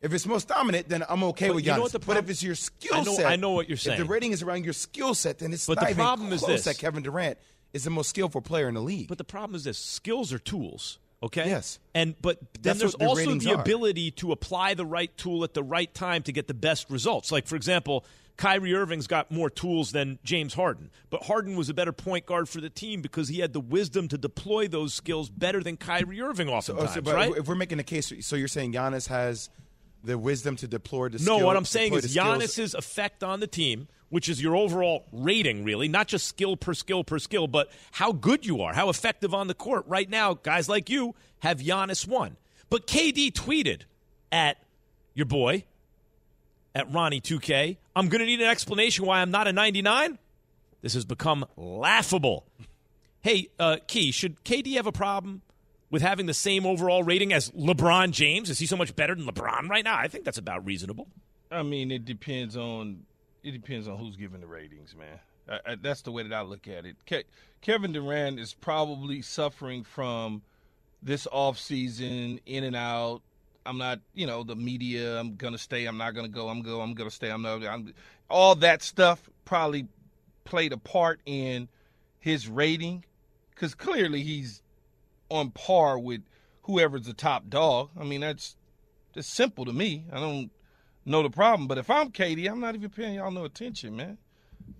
[0.00, 1.76] If it's most dominant, then I'm okay But with you Giannis.
[1.76, 4.00] know what the but if it's your skill set, I know what you're saying.
[4.00, 6.32] If the rating is around your skill set, then it's But not the even problem
[6.32, 6.76] is close this.
[6.76, 7.36] that Kevin Durant
[7.72, 9.08] is the most skillful player in the league.
[9.08, 10.98] But the problem is this: skills are tools.
[11.20, 11.48] Okay.
[11.48, 11.80] Yes.
[11.96, 13.60] And but then That's there's the also ratings the are.
[13.60, 17.32] ability to apply the right tool at the right time to get the best results.
[17.32, 18.04] Like for example,
[18.38, 22.48] Kyrie Irving's got more tools than James Harden, but Harden was a better point guard
[22.48, 26.20] for the team because he had the wisdom to deploy those skills better than Kyrie
[26.22, 26.90] Irving So, oftentimes.
[26.90, 27.36] oh, so- but right?
[27.36, 29.50] if we're making a case, so you're saying Giannis has
[30.04, 33.40] the wisdom to deploy the No, skill- what I'm saying is the Giannis's effect on
[33.40, 37.48] the team, which is your overall rating, really, not just skill per skill per skill,
[37.48, 39.84] but how good you are, how effective on the court.
[39.88, 42.36] Right now, guys like you have Giannis one.
[42.70, 43.82] But KD tweeted
[44.30, 44.58] at
[45.14, 45.64] your boy,
[46.74, 50.20] at Ronnie2K, I'm going to need an explanation why I'm not a 99.
[50.82, 52.46] This has become laughable.
[53.22, 55.42] Hey, uh, Key, should KD have a problem
[55.90, 58.50] with having the same overall rating as LeBron James?
[58.50, 59.98] Is he so much better than LeBron right now?
[59.98, 61.08] I think that's about reasonable.
[61.50, 63.00] I mean, it depends on
[63.42, 65.18] it depends on who's giving the ratings, man.
[65.48, 66.94] I, I, that's the way that I look at it.
[67.04, 67.26] Ke-
[67.62, 70.42] Kevin Durant is probably suffering from
[71.02, 73.22] this off season, in and out.
[73.68, 75.18] I'm not, you know, the media.
[75.20, 75.84] I'm gonna stay.
[75.86, 76.48] I'm not gonna go.
[76.48, 76.80] I'm go.
[76.80, 77.30] I'm gonna stay.
[77.30, 77.62] I'm not.
[77.64, 77.92] I'm,
[78.30, 79.86] all that stuff probably
[80.44, 81.68] played a part in
[82.18, 83.04] his rating,
[83.54, 84.62] because clearly he's
[85.30, 86.22] on par with
[86.62, 87.90] whoever's the top dog.
[87.98, 88.56] I mean, that's
[89.14, 90.04] just simple to me.
[90.12, 90.50] I don't
[91.04, 91.68] know the problem.
[91.68, 94.18] But if I'm KD, I'm not even paying y'all no attention, man.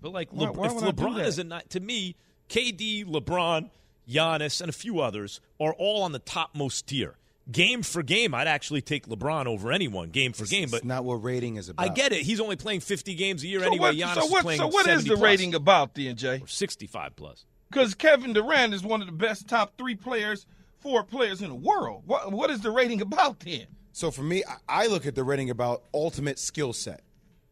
[0.01, 2.15] But like, Why- Le- why if would I do LeBron is a ni- to me,
[2.49, 3.69] KD, LeBron,
[4.09, 7.15] Giannis, and a few others are all on the topmost tier.
[7.51, 10.09] Game for game, I'd actually take LeBron over anyone.
[10.09, 11.83] Game for game, but It's not what rating is about.
[11.89, 12.21] I get it.
[12.21, 13.89] He's only playing 50 games a year So anyway.
[13.89, 15.21] what, Giannis so what, is playing so what is 70 the plus.
[15.23, 16.43] rating about then, Jay?
[16.45, 17.45] 65 plus.
[17.71, 20.45] Because Kevin Durant is one of the best top three players,
[20.79, 22.03] four players in the world.
[22.05, 23.65] What what is the rating about then?
[23.93, 27.01] So for me, I- I look at the rating about ultimate skill set.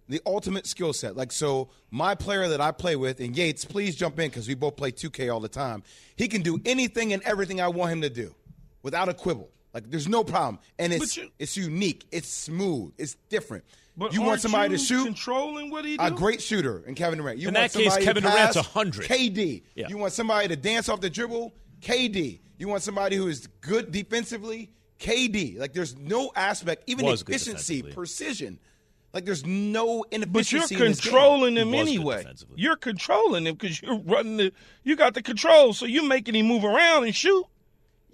[0.10, 1.18] The ultimate skill set.
[1.18, 4.54] Like, so my player that I play with, and Yates, please jump in because we
[4.56, 5.84] both play 2K all the time.
[6.16, 8.34] He can do anything and everything I want him to do
[8.84, 9.50] without a quibble.
[9.78, 10.58] Like, there's no problem.
[10.80, 13.64] And it's, it's unique, it's smooth, it's different.
[13.96, 15.06] But you want aren't somebody you to shoot?
[15.06, 16.04] controlling what he do?
[16.04, 17.38] A great shooter in Kevin Durant.
[17.38, 18.76] You In want that case, somebody Kevin to Durant's pass?
[18.76, 19.06] 100.
[19.06, 19.62] KD.
[19.76, 19.88] Yeah.
[19.88, 21.54] You want somebody to dance off the dribble?
[21.82, 22.40] KD.
[22.58, 24.72] You want somebody who is good defensively?
[25.00, 25.60] KD.
[25.60, 28.58] Like there's no aspect, even Was efficiency, precision.
[29.14, 30.26] Like there's no inefficiency.
[30.32, 30.84] But you're inefficiency.
[30.84, 31.12] in this game.
[31.12, 32.36] controlling him He was good anyway.
[32.56, 34.54] You're controlling him because you're running the.
[34.84, 37.46] You got the control, so you're making him move around and shoot.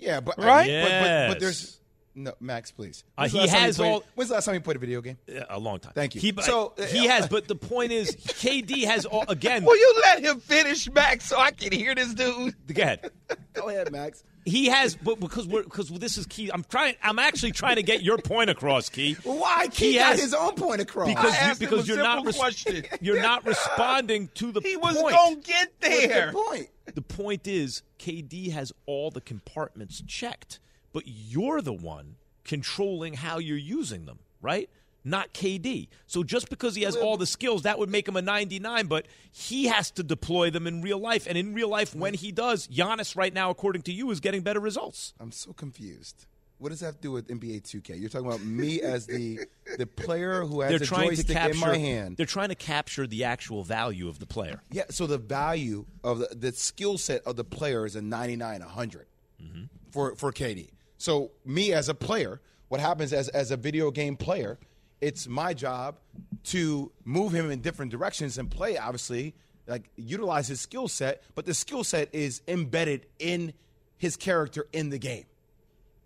[0.03, 0.67] Yeah, but Right?
[0.67, 1.79] But, but, but there's
[2.15, 3.03] no Max, please.
[3.17, 4.79] Uh, he last time you has played- all- When's the last time you played a
[4.79, 5.17] video game?
[5.27, 5.93] Yeah, a long time.
[5.95, 6.21] Thank you.
[6.21, 9.63] He, So, uh, he has, but the point is, KD has all again.
[9.65, 12.53] Will you let him finish, Max, so I can hear this dude?
[12.71, 13.09] Go ahead.
[13.53, 14.23] Go ahead, Max.
[14.45, 16.49] He has, but because we're because this is key.
[16.53, 16.95] I'm trying.
[17.01, 19.13] I'm actually trying to get your point across, Key.
[19.23, 19.67] Why?
[19.71, 21.07] He He got has- his own point across.
[21.07, 22.65] Because I you, because you're not res-
[22.99, 26.33] you're not responding to the He was gonna get What's the there.
[26.33, 26.67] point?
[26.86, 30.60] The point is, KD has all the compartments checked,
[30.91, 34.69] but you're the one controlling how you're using them, right?
[35.06, 35.88] Not KD.
[36.08, 39.06] So just because he has all the skills, that would make him a 99, but
[39.32, 41.26] he has to deploy them in real life.
[41.28, 44.41] And in real life, when he does, Giannis right now, according to you, is getting
[44.41, 45.13] better results.
[45.19, 46.26] I'm so confused.
[46.59, 47.99] What does that have to do with NBA 2K?
[47.99, 49.39] You're talking about me as the
[49.77, 52.17] the player who has They're trying to joystick capture in my hand.
[52.17, 54.61] They're trying to capture the actual value of the player.
[54.71, 58.59] Yeah, so the value of the, the skill set of the player is a 99,
[58.61, 59.07] 100
[59.43, 59.63] Mm-hmm.
[59.91, 60.69] for for KD.
[60.97, 62.39] So me as a player,
[62.69, 64.57] what happens as as a video game player,
[65.01, 65.97] it's my job
[66.45, 68.77] to move him in different directions and play.
[68.77, 69.35] Obviously,
[69.67, 73.53] like utilize his skill set, but the skill set is embedded in
[73.97, 75.25] his character in the game.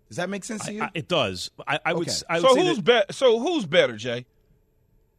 [0.08, 0.82] Does that make sense to you?
[0.82, 1.50] I, it does.
[1.66, 2.02] I, I would.
[2.02, 2.10] Okay.
[2.10, 3.12] s- I would So say who's better?
[3.12, 4.24] So who's better, Jay?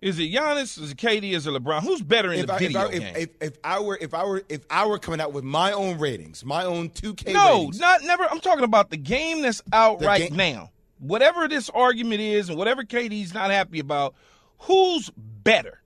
[0.01, 0.81] Is it Giannis?
[0.81, 1.33] Is it KD?
[1.33, 1.81] Is it LeBron?
[1.83, 3.01] Who's better in if the I, if, video I, game?
[3.03, 5.73] if, if, if I were if I were if I were coming out with my
[5.73, 8.23] own ratings, my own 2K no, ratings, not never.
[8.31, 10.71] I'm talking about the game that's out The right game- now.
[10.99, 14.15] Whatever this argument is, and whatever KD's not happy about,
[14.59, 15.81] who's better?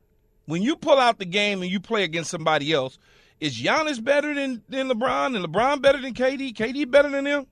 [0.46, 2.98] When you pull out the game and you play against somebody else,
[3.40, 6.54] Is Giannis better than, than LeBron and LeBron better than KD?
[6.56, 7.46] KD better than them?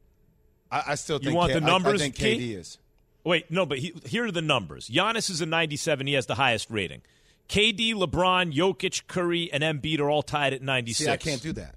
[0.71, 2.37] I, I still You want K- the numbers, I, think Key?
[2.53, 2.77] KD is.
[3.23, 4.89] Wait, no, but he, here are the numbers.
[4.89, 6.07] Giannis is a 97.
[6.07, 7.01] He has the highest rating.
[7.49, 11.05] KD, LeBron, Jokic, Curry, and Embiid are all tied at 96.
[11.05, 11.75] See, I can't do that.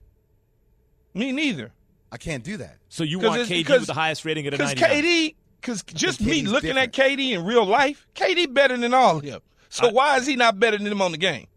[1.12, 1.72] Me neither.
[2.10, 2.78] I can't do that.
[2.88, 5.02] So you want KD because- with the highest rating at a Because 99?
[5.02, 6.96] KD, because just me looking different.
[6.98, 9.40] at KD in real life, KD better than all of them.
[9.68, 11.48] So why is he not better than them on the game?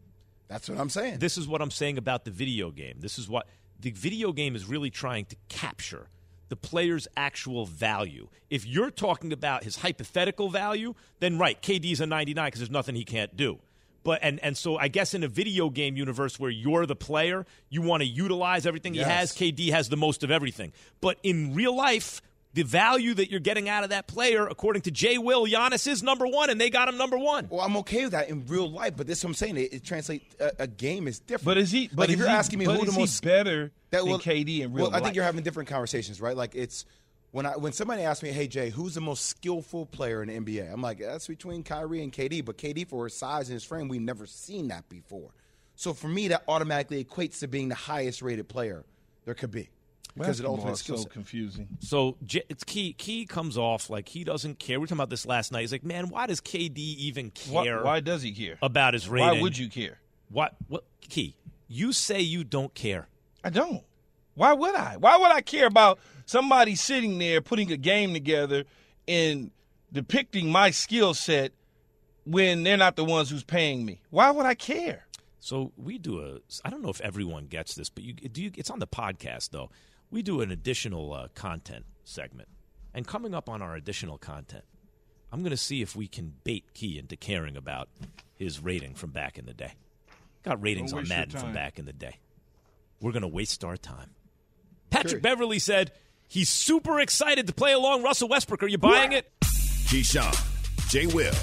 [0.48, 1.20] That's what I'm saying.
[1.20, 2.96] This is what I'm saying about the video game.
[3.00, 3.48] This is what
[3.80, 6.08] the video game is really trying to capture
[6.50, 8.28] the player's actual value.
[8.50, 12.96] If you're talking about his hypothetical value, then right, KD's a 99 because there's nothing
[12.96, 13.60] he can't do.
[14.04, 17.46] But and and so I guess in a video game universe where you're the player,
[17.70, 19.34] you want to utilize everything he has.
[19.34, 20.72] KD has the most of everything.
[21.02, 22.22] But in real life,
[22.54, 26.02] the value that you're getting out of that player, according to Jay Will, Giannis is
[26.02, 27.48] number one, and they got him number one.
[27.50, 29.58] Well, I'm okay with that in real life, but this is what I'm saying.
[29.58, 30.26] It, it translates.
[30.40, 31.46] A, a game is different.
[31.46, 31.88] But is he?
[31.88, 34.10] But like if you're he- asking me but who is the most better that than
[34.10, 36.36] will- KD in real well, I think you're having different conversations, right?
[36.36, 36.86] Like it's
[37.32, 40.40] when I when somebody asks me, "Hey Jay, who's the most skillful player in the
[40.40, 43.64] NBA?" I'm like, "That's between Kyrie and KD." But KD, for his size and his
[43.64, 45.30] frame, we've never seen that before.
[45.76, 48.84] So for me, that automatically equates to being the highest rated player
[49.26, 49.70] there could be
[50.18, 51.68] because of the Basketball ultimate is skill so confusing.
[51.80, 54.80] So J- it's Key Key comes off like he doesn't care.
[54.80, 55.62] We were talking about this last night.
[55.62, 58.58] He's like, man, why does KD even Why, care why does he care?
[58.62, 59.28] about his rating?
[59.28, 60.00] Why would you care?
[60.30, 60.56] What?
[60.68, 60.84] What?
[61.02, 61.36] Key,
[61.68, 63.08] you say you don't care.
[63.44, 63.84] I don't.
[64.36, 64.98] Why would I?
[64.98, 68.66] Why would I care about somebody sitting there putting a game together
[69.08, 69.52] and
[69.92, 71.54] depicting my skill set
[72.26, 74.02] when they're not the ones who's paying me?
[74.10, 75.08] Why would I care?
[75.40, 76.40] So we do a.
[76.66, 78.42] I don't know if everyone gets this, but you do.
[78.44, 79.70] You, it's on the podcast though.
[80.10, 82.48] We do an additional uh, content segment,
[82.94, 84.64] and coming up on our additional content,
[85.32, 87.90] I'm going to see if we can bait Key into caring about
[88.36, 89.74] his rating from back in the day.
[90.44, 92.20] Got ratings on Madden from back in the day.
[93.02, 94.12] We're going to waste our time.
[94.90, 95.92] Patrick Beverley said
[96.28, 98.64] he's super excited to play along Russell Westbrook.
[98.64, 99.30] Are you buying it?
[99.42, 101.08] Keyshawn, J.
[101.08, 101.34] Will,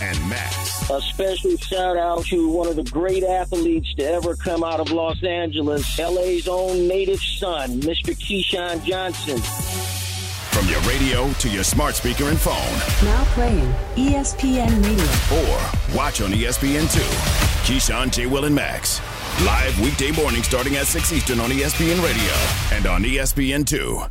[0.00, 0.88] and Max.
[0.90, 4.90] A special shout out to one of the great athletes to ever come out of
[4.92, 8.14] Los Angeles, LA's own native son, Mr.
[8.16, 9.38] Keyshawn Johnson.
[10.50, 12.54] From your radio to your smart speaker and phone,
[13.06, 15.48] Now playing ESPN Radio.
[15.48, 16.98] or watch on E ESPN2.
[17.64, 18.26] Keyshawn, J.
[18.26, 19.00] Will, and Max.
[19.44, 24.10] Live weekday morning starting at 6 Eastern on ESPN Radio and on E ESPN2.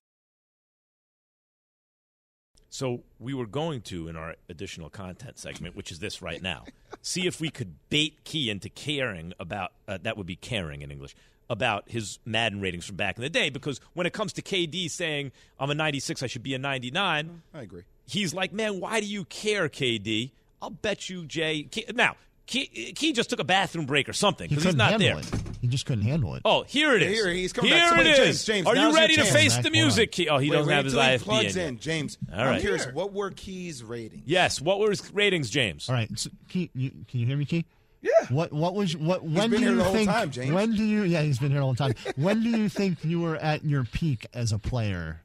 [2.73, 6.63] So we were going to in our additional content segment, which is this right now,
[7.01, 10.89] see if we could bait Key into caring about uh, that would be caring in
[10.89, 11.13] English
[11.49, 13.49] about his Madden ratings from back in the day.
[13.49, 17.41] Because when it comes to KD saying I'm a 96, I should be a 99.
[17.53, 17.83] I agree.
[18.07, 20.31] He's like, man, why do you care, KD?
[20.61, 21.67] I'll bet you, Jay.
[21.93, 22.15] Now,
[22.51, 25.17] Key, Key just took a bathroom break or something He because he's couldn't not there.
[25.17, 25.41] it.
[25.61, 26.41] He just couldn't handle it.
[26.43, 27.13] Oh, here it is.
[27.13, 27.85] Here he's coming Here back.
[27.85, 28.17] it Somebody- is.
[28.43, 30.11] James, James, Are you ready to face the music?
[30.11, 30.27] Key?
[30.27, 31.67] Oh, he Wait, doesn't wait have his until he IFB plugs in.
[31.69, 32.17] in, James.
[32.33, 34.23] All I'm curious, what were Key's ratings?
[34.25, 34.59] Yes.
[34.59, 35.87] What were his ratings, James?
[35.89, 37.65] All right, so, Key, you, can you hear me, Key?
[38.01, 38.09] Yeah.
[38.29, 39.23] What What was what?
[39.23, 40.09] When been do here you the whole think?
[40.09, 40.51] time, James.
[40.51, 41.03] When do you?
[41.03, 41.93] Yeah, he's been here all the time.
[42.15, 45.21] when do you think you were at your peak as a player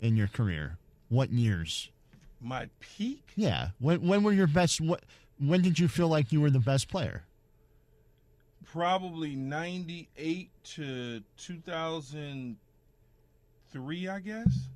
[0.00, 0.76] in your career?
[1.08, 1.88] What years?
[2.40, 3.22] My peak?
[3.36, 3.68] Yeah.
[3.78, 4.80] When When were your best?
[4.80, 5.04] What?
[5.40, 7.22] When did you feel like you were the best player?
[8.66, 14.68] Probably 98 to 2003, I guess.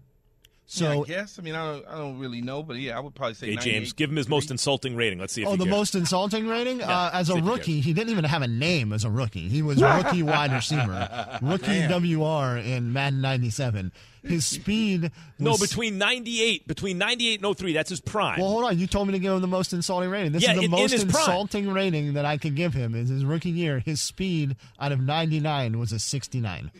[0.66, 1.38] So yeah, I guess.
[1.38, 3.56] I mean, I don't, I don't really know, but yeah, I would probably say Hey,
[3.56, 5.18] James, give him his most insulting rating.
[5.18, 5.76] Let's see if Oh, he the cares.
[5.76, 7.80] most insulting rating uh, as see a if he rookie.
[7.82, 9.48] He didn't even have a name as a rookie.
[9.48, 13.92] He was rookie wide receiver, rookie WR in Madden '97.
[14.22, 15.10] His speed.
[15.38, 18.40] No, was- between 98, between 98 and 03, that's his prime.
[18.40, 18.78] Well, hold on.
[18.78, 20.32] You told me to give him the most insulting rating.
[20.32, 21.20] This Yeah, is the in- in most his prime.
[21.24, 22.94] insulting rating that I could give him.
[22.94, 23.80] Is his rookie year.
[23.80, 26.70] His speed out of 99 was a 69.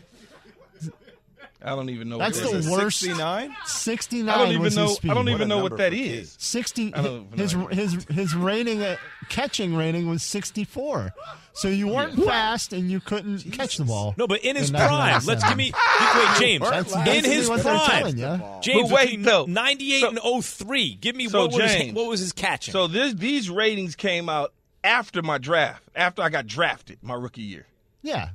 [1.65, 2.17] I don't even know.
[2.19, 2.69] That's what the is.
[2.69, 2.99] worst.
[2.99, 3.55] 69?
[3.65, 4.87] 69 I don't even was his know.
[4.93, 5.11] speed.
[5.11, 6.31] I don't even What a know what number that for is.
[6.31, 6.35] kids.
[6.39, 6.93] 60
[7.35, 8.97] his his his rating uh,
[9.29, 11.13] catching rating was 64
[11.53, 15.21] so you weren't fast and you couldn't catch the ball No, but in his prime,
[15.25, 16.69] let's give me wait, James.
[16.69, 18.61] That's in his prime.
[18.61, 19.45] James, But wait, between though.
[19.45, 20.95] 98 So- and 03.
[20.95, 22.73] Give me So, what was James, what was his catching?
[22.73, 24.53] So this these ratings came out
[24.83, 27.65] after my draft, after I got drafted my rookie year.
[28.03, 28.29] yeah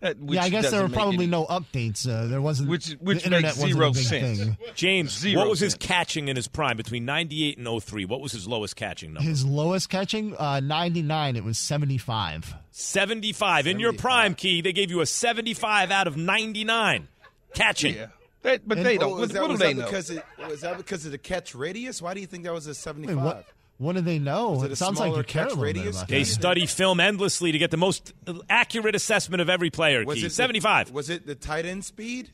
[0.00, 2.92] That- which yeah i guess there were probably any- no updates uh, there wasn't Which-
[3.00, 4.38] which the internet makes wasn't zero sense.
[4.38, 4.56] thing.
[4.76, 8.04] James, Zero what was his catching in his prime between 98 and 03?
[8.04, 9.28] What was his lowest catching number?
[9.28, 13.66] his lowest catching uh 99 it was 75 75.
[13.66, 17.08] In your prime, Key, they gave you a 75 out of 99
[17.54, 17.94] catching.
[17.96, 18.06] Yeah,
[18.42, 19.10] They- but And- they Oh, don't.
[19.12, 22.00] was What, that, was they that because it was that because of the catch radius?
[22.00, 23.24] Why do you think that was a 75?
[23.24, 23.46] what
[23.78, 26.08] what do they know it it, sounds like you care a catch little bit about
[26.08, 26.26] They that.
[26.26, 28.12] study film endlessly to get the most
[28.50, 30.20] accurate assessment of every player, Was Key.
[30.26, 30.90] it the- 75.
[30.90, 32.32] was it the tight end speed?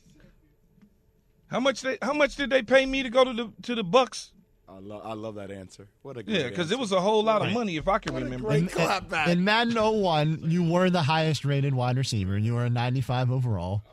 [1.47, 1.97] How much they?
[2.01, 4.31] How much did they pay me to go to the to the Bucks?
[4.67, 5.87] I love, I love that answer.
[6.01, 8.15] What a great Yeah, because it was a whole lot of money if I can
[8.15, 8.47] remember.
[8.47, 9.27] great in, clap back.
[9.29, 12.33] in Madden 01, you were the highest rated wide receiver.
[12.33, 13.83] And you were a 95 overall.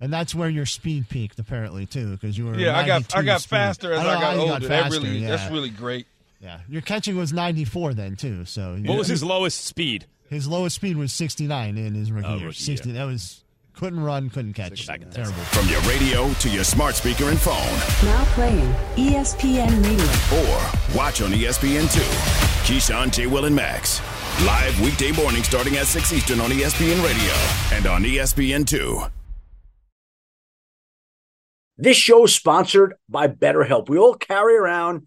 [0.00, 2.58] And that's where your speed peaked, apparently, too, because you were.
[2.58, 3.50] Yeah, I got I got speed.
[3.50, 4.68] faster as I I, don't know got how you older.
[4.68, 5.28] that really yeah.
[5.36, 6.06] that's really great.
[6.42, 8.44] Yeah, your catching was 94 then too.
[8.44, 10.06] So What was his lowest speed?
[10.28, 12.46] his lowest speed was 69 in his rookie Oh, year.
[12.48, 12.92] rookie 60.
[12.92, 14.86] That was couldn't run, couldn't catch.
[14.86, 15.32] Terrible.
[15.44, 17.54] From your radio to your smart speaker and phone,
[18.04, 20.40] Now playing ESPN Radio.
[20.40, 22.00] or watch on E ESPN2.
[22.66, 23.26] Keyshawn, J.
[23.28, 24.00] Will, and Max.
[24.44, 27.32] Live weekday morning starting at 6 Eastern on ESPN Radio
[27.76, 29.10] and on E ESPN2.
[31.78, 33.88] This show is sponsored by BetterHelp.
[33.88, 35.06] We all carry around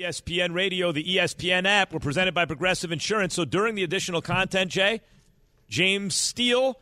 [0.00, 3.34] ESPN Radio, the ESPN app, were presented by Progressive Insurance.
[3.34, 5.00] So during the additional content, Jay,
[5.68, 6.80] James Steele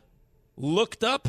[0.57, 1.27] looked up.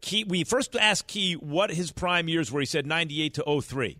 [0.00, 2.60] Key, we first asked Key what his prime years were.
[2.60, 3.98] He said 98 to 03.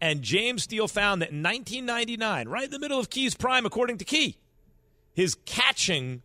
[0.00, 3.98] And James Steele found that in 1999, right in the middle of Key's prime, according
[3.98, 4.38] to Key,
[5.14, 6.22] his catching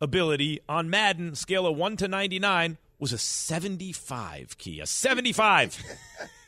[0.00, 4.80] ability on Madden, scale of 1 to 99, was a 75 Key.
[4.80, 5.82] A 75.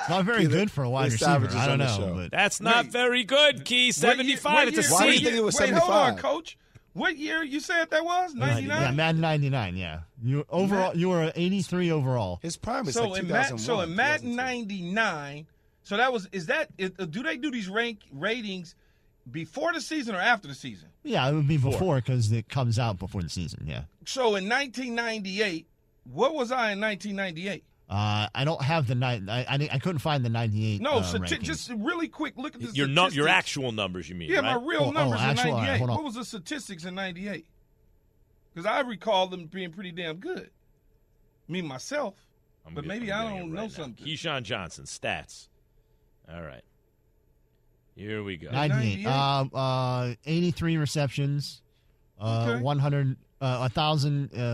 [0.00, 1.48] It's not very good for a wide receiver.
[1.56, 1.86] I don't know.
[1.86, 2.14] show.
[2.14, 3.90] But That's not very good, Key.
[3.92, 4.68] 75.
[4.68, 5.24] It's a Why do you C.
[5.24, 6.58] think it was Wait, hold on, Coach.
[6.92, 8.34] What year you said that was?
[8.34, 8.68] 99?
[8.68, 8.96] yeah, 99?
[8.96, 10.00] Madden 99, yeah.
[10.22, 12.38] You overall you were 83 overall.
[12.42, 13.58] His prime is So like in Mad- 2001.
[13.58, 15.46] so in Madden 99,
[15.82, 18.76] so that was is that is, uh, do they do these rank ratings
[19.30, 20.88] before the season or after the season?
[21.02, 23.64] Yeah, it would be before because it comes out before the season.
[23.66, 23.82] Yeah.
[24.06, 25.66] So in 1998,
[26.04, 27.64] what was I in 1998?
[27.88, 29.22] Uh, I don't have the night.
[29.28, 30.80] I, I I couldn't find the 98.
[30.80, 34.08] No, uh, so t- just really quick look at the Your, no, your actual numbers,
[34.08, 34.30] you mean?
[34.30, 34.58] Yeah, right?
[34.58, 35.78] my real Oh, oh, numbers actual, in all right, 98.
[35.78, 35.96] hold on.
[35.96, 37.46] what was the statistics in 98?
[38.54, 40.50] Because I recall them being pretty damn good.
[41.46, 42.14] Me myself,
[42.66, 43.68] I'm but get- maybe I'm I don't it know right now.
[43.68, 44.06] something.
[44.06, 45.48] Keyshawn Johnson, stats.
[46.32, 46.62] All right.
[47.96, 48.50] Here we go.
[48.50, 49.04] 98.
[49.04, 49.06] 98.
[49.06, 51.60] Uh, uh, 83 receptions,
[52.18, 52.62] Uh, Okay.
[52.62, 53.58] 100, uh,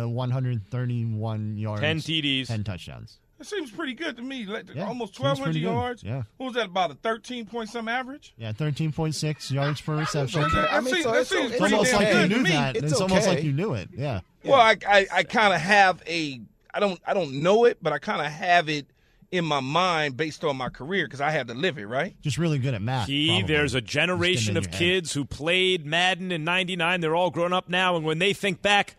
[0.06, 1.80] 1,131 yards.
[1.80, 2.46] 10 TDs.
[2.48, 3.18] 10 touchdowns.
[3.38, 4.44] That seems pretty good to me.
[4.44, 5.66] Like Yeah, almost 1,200 pretty good.
[5.66, 6.02] yards.
[6.02, 6.24] Yeah.
[6.36, 8.34] What was that, about a 13 point some average?
[8.36, 10.42] Yeah, 13.6 yards per reception.
[10.42, 12.76] Okay, I mean, so that seems it's pretty almost like you knew that.
[12.76, 13.88] It's, It's almost like you knew it.
[13.96, 14.20] Yeah.
[14.44, 16.40] Well, I I, I kind of have a
[16.74, 18.86] I don't I don't know it, but I kind of have it
[19.32, 22.14] in my mind based on my career because I had to live it, right?
[22.20, 23.06] Just really good at math.
[23.06, 23.54] Key, probably.
[23.54, 27.00] there's a generation of getting in kids who played Madden in 99.
[27.00, 27.96] They're all grown up now.
[27.96, 28.96] And when they think back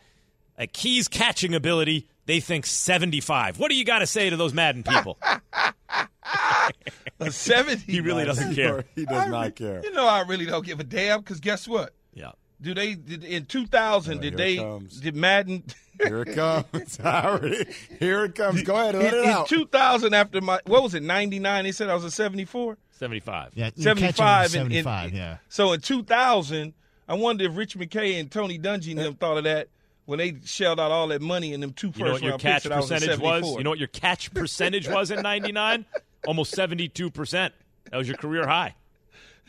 [0.57, 3.59] at Key's catching ability, they think 75.
[3.59, 5.17] What do you got to say to those Madden people?
[7.19, 7.91] A 70.
[7.91, 8.85] he really doesn't care.
[8.95, 9.81] He does not care.
[9.83, 11.93] You know, I really don't give a damn because guess what?
[12.13, 12.31] Yeah.
[12.61, 14.17] Do they did, in 2000?
[14.17, 14.55] Oh, did they
[15.01, 15.63] did Madden?
[16.03, 16.97] Here it comes.
[17.03, 17.67] Howard.
[17.99, 18.63] Here it comes.
[18.63, 19.47] Go ahead, let in, it out.
[19.47, 21.03] 2000, after my what was it?
[21.03, 21.63] 99.
[21.63, 22.77] They said I was a 74.
[22.91, 23.51] 75.
[23.55, 24.19] Yeah, you catch 75.
[24.55, 25.37] at and- and- 75, yeah.
[25.49, 26.73] So in 2000,
[27.07, 29.67] I wonder if Rich McKay and Tony Dungy and them thought of that
[30.05, 32.31] when they shelled out all that money in them two first You know what your
[32.31, 33.55] round catch picks that I was a percentage was?
[33.57, 35.85] You know what your catch percentage was in 99?
[36.27, 37.31] Almost 72%.
[37.89, 38.75] That was your career high.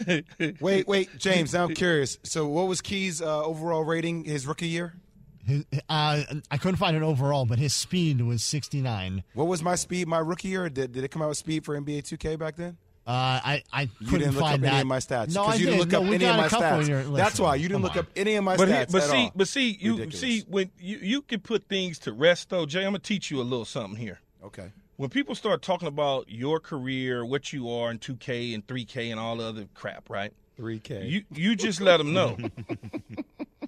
[0.61, 1.53] wait, wait, James.
[1.53, 2.19] Now I'm curious.
[2.23, 4.95] So, what was Key's uh, overall rating his rookie year?
[5.47, 9.25] His, uh, I couldn't find it overall, but his speed was 69.
[9.35, 10.69] What was my speed my rookie year?
[10.69, 12.77] Did, did it come out with speed for NBA 2K back then?
[13.05, 13.11] Uh,
[13.45, 14.73] I, I couldn't didn't look find up that.
[14.75, 15.35] any of my stats.
[15.35, 16.67] No, 'Cause I you didn't look No, up we any got of a my couple
[16.69, 16.81] stats.
[16.83, 17.99] of your- That's why you didn't come look on.
[17.99, 19.33] up any of my but, he- stats but at see, all.
[19.35, 20.21] but see, you Ridiculous.
[20.21, 22.81] see when you you can put things to rest though, Jay.
[22.81, 24.21] I'm gonna teach you a little something here.
[24.45, 24.71] Okay.
[24.99, 29.19] When people start talking about your career, what you are in 2K and 3K and
[29.19, 30.33] all the other crap, right?
[30.57, 31.11] 3K.
[31.11, 32.37] You you just let them know.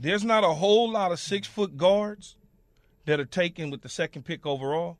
[0.04, 2.36] There's not a whole lot of six foot guards
[3.06, 4.98] that are taken with the second pick overall.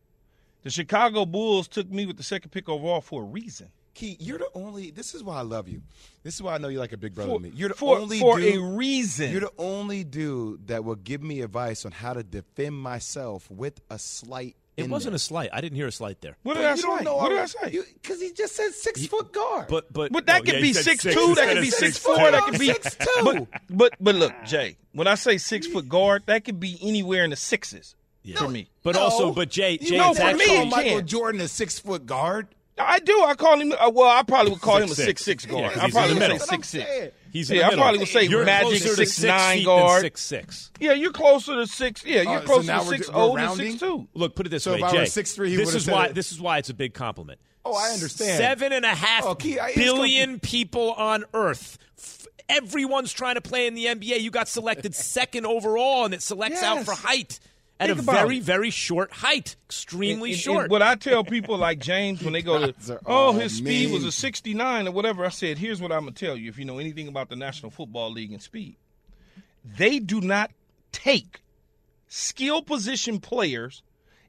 [0.62, 3.68] The Chicago Bulls took me with the second pick overall for a reason.
[3.92, 4.90] Key, you're the only.
[4.90, 5.82] This is why I love you.
[6.22, 7.52] This is why I know you like a big brother For- to me.
[7.54, 9.30] You're the for- only for dude, a reason.
[9.30, 13.82] You're the only dude that will give me advice on how to defend myself with
[13.90, 14.56] a slight.
[14.76, 15.50] It wasn't a slight.
[15.52, 16.36] I didn't hear a slight there.
[16.42, 17.04] What But did I say?
[17.12, 17.78] What did I say?
[18.02, 19.68] Because he just said six foot guard.
[19.68, 21.34] But but But that oh, could yeah, be he said six six two.
[21.36, 22.16] That could of be six six four.
[22.16, 22.30] two.
[22.30, 23.22] That could be Six two.
[23.24, 24.76] But but but look, Jay.
[24.92, 27.94] When I say six foot guard, that could be anywhere in the sixes
[28.36, 28.68] for me.
[28.82, 29.02] But No.
[29.02, 31.06] also, but Jay, You Jay, know, it's for actually me, it Michael can.
[31.06, 32.48] Jordan a six foot guard.
[32.76, 33.22] I do.
[33.24, 33.72] I call him.
[33.72, 35.42] Uh, well, I probably would call him a Six, six six.
[35.44, 36.38] six Yeah, I he's probably would middle.
[36.40, 37.14] say six six.
[37.34, 37.82] He's in yeah, the I middle.
[37.82, 39.96] probably would say You're Magic closer to six six nine feet guard.
[39.96, 40.70] Than six six.
[40.80, 42.02] Yeah, you're closer to six.
[42.04, 43.68] Yeah, you're so closer now to we're six ju- oh we're than rounding?
[43.72, 44.08] six two.
[44.14, 44.98] Look, put it this So way, if I Jay.
[45.00, 46.06] were 6'3", he this is why.
[46.06, 46.14] it.
[46.14, 47.40] This is why it's a big compliment.
[47.66, 48.38] Oh, I understand.
[48.38, 51.76] Seven and a half Oh, Key, I- it's billion people on Earth.
[51.98, 54.20] F- Everyone's trying to play in the NBA.
[54.20, 57.40] You got selected second overall, and it selects out for height
[57.80, 58.42] at Think a very, it.
[58.44, 60.62] very short height, extremely And- and- short.
[60.64, 63.90] and what I tell people like James when they go to, oh, all his speed
[63.90, 66.58] was a 69 or whatever, I said, here's what I'm going to tell you if
[66.58, 68.76] you know anything about the National Football League and speed.
[69.64, 70.50] They do not
[70.92, 71.40] take
[72.06, 73.82] skill position players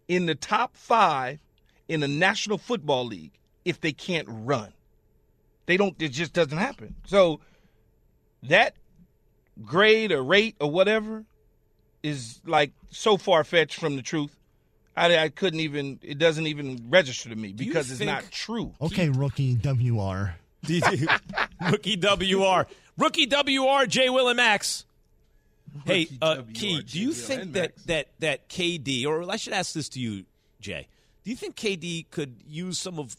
[0.08, 1.40] in the top five
[1.88, 3.34] in the National Football League
[3.64, 4.74] if they can't run.
[5.68, 6.96] They don't, it just doesn't happen.
[7.06, 7.42] So
[8.44, 8.76] that
[9.64, 11.26] grade or rate or whatever
[12.06, 14.36] is like so far fetched from the truth.
[14.96, 16.00] I, I couldn't even.
[16.02, 18.74] It doesn't even register to me you because it's think- not true.
[18.82, 20.36] Okay, rookie WR.
[21.70, 22.66] Rookie WR.
[22.98, 24.10] Rookie WR, J.
[24.10, 24.86] Will and Max.
[25.86, 29.90] Hey, uh, Key, do you think that, that, that KD, or I should ask this
[29.90, 30.24] to you,
[30.62, 30.88] Jay,
[31.24, 33.18] do you think KD could use some of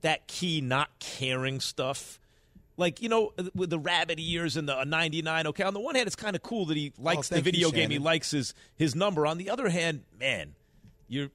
[0.00, 2.18] that Key not caring stuff?
[2.82, 5.94] Like, you know, with the rabbit ears and the uh, 99, okay, on the one
[5.94, 8.32] hand, it's kind of cool that he likes the thank you, video game, he likes
[8.32, 9.24] his, his number.
[9.24, 10.56] On the other hand, man,
[11.06, 11.28] you're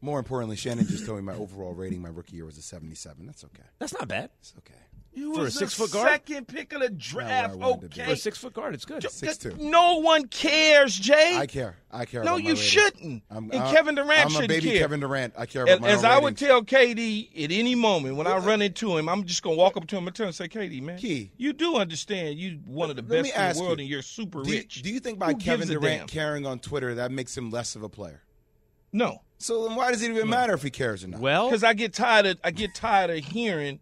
[0.00, 3.26] More importantly, Shannon just told me my overall rating my rookie year was a 77.
[3.26, 3.62] That's okay.
[3.78, 4.30] that's not bad.
[4.40, 4.74] It's okay.
[5.18, 6.08] You For a was the six-foot guard?
[6.08, 7.50] second pick of the draft.
[7.50, 8.02] Not where I wanted to be.
[8.02, 9.00] Okay, For a six foot guard, it's good.
[9.02, 9.56] Ju- Six two.
[9.58, 11.36] No one cares, Jay.
[11.36, 11.76] I care.
[11.90, 12.22] I care.
[12.22, 12.62] No, about my you rating.
[12.64, 13.22] shouldn't.
[13.30, 14.78] I'm, and I'm- Kevin Durant I'm shouldn't baby care.
[14.80, 15.34] Kevin Durant.
[15.36, 18.26] I care about As, my as own I would tell KD at any moment when
[18.26, 20.48] I run into him, I'm just gonna walk up to him and tell him, say,
[20.48, 21.32] KD, man, Key.
[21.36, 24.02] you do understand you one of the Let best in the world you, and you're
[24.02, 24.82] super do you, rich.
[24.82, 27.82] Do you think by Who Kevin Durant caring on Twitter that makes him less of
[27.82, 28.22] a player?
[28.92, 31.20] No, So then why does it even matter if he cares or not?
[31.20, 33.80] Well, because I get tired of I get tired of hearing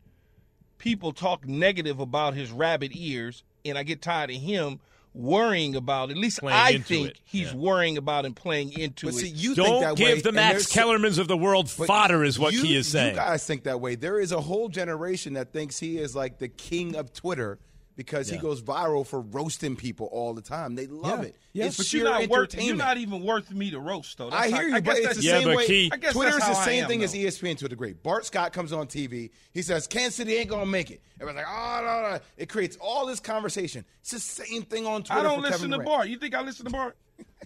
[0.79, 4.81] people talk negative about his rabbit ears, and I get tired of him
[5.15, 6.11] worrying about.
[6.11, 7.57] At least Playing I think it, he's yeah.
[7.59, 9.19] worrying about and playing into But it.
[9.19, 12.53] see, you don't that give way, the Max Kellermans of the world fodder, is what
[12.53, 13.11] you, Key is saying.
[13.11, 13.95] You guys think that way.
[13.95, 17.59] There is a whole generation that thinks he is like the king of Twitter
[17.97, 20.75] because he goes viral for roasting people all the time.
[20.75, 21.29] They love Yeah.
[21.29, 21.37] it.
[21.53, 22.55] Yeah, It's but sheer you're not worth.
[22.55, 24.31] You're not even worth me to roast, though.
[24.31, 25.89] I hear how- you, I but it's that's the just- same way.
[25.93, 27.15] I guess Twitter is the same am, thing as.
[27.15, 27.95] ESPN to a degree.
[27.95, 29.31] Bart Scott comes on TV.
[29.53, 31.01] He says Kansas City ain't gonna make it.
[31.21, 32.21] Everyone's like, oh no, no.
[32.37, 33.85] It creates all this conversation.
[34.03, 35.19] It's the same thing on Twitter.
[35.21, 35.87] I don't listen Kevin to Durant.
[35.89, 36.09] Bart.
[36.09, 36.97] You think I listen to Bart?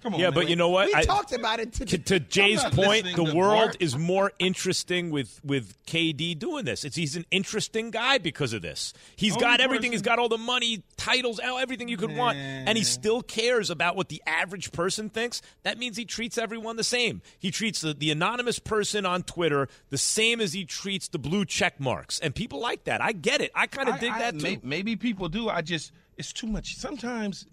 [0.02, 0.20] Come on.
[0.20, 0.86] yeah, but you know what?
[0.86, 1.98] We I- talked about it today.
[1.98, 3.76] to, to Jay's point, the world Bart.
[3.80, 6.86] is more interesting with with KD doing this.
[6.86, 8.94] It's he's an interesting guy because of this.
[9.16, 9.90] He's Only got everything.
[9.90, 13.68] person- He's got all the money, titles, everything you could want, and he still cares
[13.68, 15.42] about what the average person thinks.
[15.64, 17.20] That means he treats everyone the same.
[17.38, 21.44] He treats the, the anonymous person on Twitter the same as he treats the blue
[21.44, 23.02] check marks, and people like that.
[23.02, 23.50] I get it.
[23.54, 24.42] I kind of dig I- that too.
[24.44, 25.50] may- Maybe people do.
[25.50, 26.76] I just it's too much.
[26.76, 27.44] Sometimes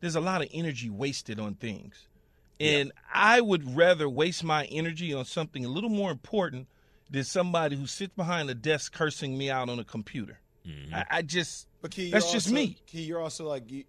[0.00, 2.08] there's a lot of energy wasted on things,
[2.60, 6.68] and I would rather waste my energy on something a little more important
[7.10, 10.40] than somebody who sits behind a desk cursing me out on a computer.
[10.66, 10.94] Mm-hmm.
[10.94, 12.76] I, I just But Key, that's you're just also- me.
[12.86, 13.84] Key, you're also like you,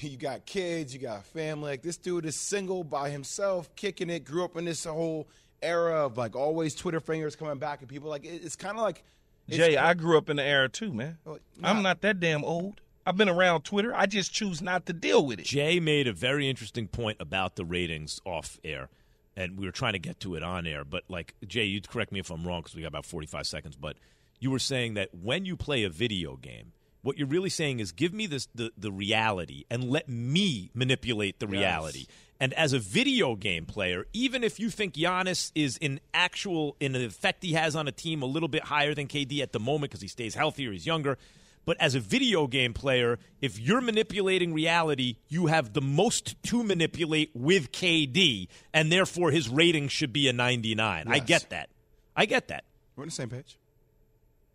[0.00, 1.70] you got kids, you got family.
[1.72, 4.24] Like this dude is single by himself, kicking it.
[4.24, 5.26] Grew up in this whole
[5.60, 8.82] era of like always Twitter fingers coming back, and people like it, it's kind of
[8.82, 9.02] like
[9.48, 11.18] it's Jay, I grew up in the era too, man.
[11.24, 12.80] Well, I'm not that damn old.
[13.04, 13.94] I've been around Twitter.
[13.94, 15.44] I just choose not to deal with it.
[15.46, 18.88] Jay made a very interesting point about the ratings off air,
[19.36, 20.84] and we were trying to get to it on air.
[20.84, 23.76] But like Jay, you'd correct me if I'm wrong because we got about 45 seconds.
[23.76, 23.96] But
[24.38, 26.72] you were saying that when you play a video game,
[27.02, 31.40] what you're really saying is give me this the the reality and let me manipulate
[31.40, 31.52] the Yes.
[31.52, 32.06] reality.
[32.38, 36.92] And as a video game player, even if you think Giannis is in actual in
[36.92, 39.60] the effect he has on a team a little bit higher than KD at the
[39.60, 41.18] moment because he stays healthier, he's younger.
[41.64, 46.64] But as a video game player, if you're manipulating reality, you have the most to
[46.64, 51.06] manipulate with KD, and therefore his rating should be a 99.
[51.08, 51.70] I get that.
[52.16, 52.64] I get that.
[52.96, 53.58] we're on the same page.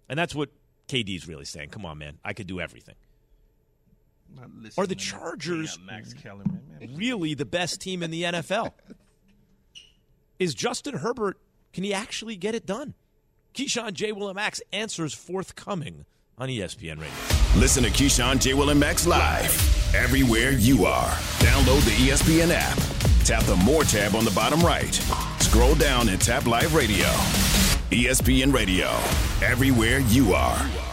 [0.10, 0.49] And that's what
[0.89, 1.70] KD's really saying.
[1.70, 2.18] Come on, man.
[2.24, 2.95] I could do everything.
[4.36, 6.62] Not Are the Chargers damn Max Kellerman,
[6.95, 8.74] really the best team in the NFL?
[10.39, 11.39] Is Justin Herbert,
[11.74, 12.93] can he actually get it done?
[13.53, 14.12] Keyshawn J.
[14.12, 16.05] Will Max answers forthcoming
[16.39, 17.59] on ESPN Radio.
[17.59, 18.53] Listen to Keyshawn, J.
[18.53, 21.09] Will, and Max live everywhere you are.
[21.39, 22.77] Download the ESPN app.
[23.25, 24.93] Tap the More tab on the bottom right.
[25.39, 27.07] Scroll down and tap Live Radio.
[27.89, 28.88] ESPN Radio,
[29.41, 30.86] everywhere you are.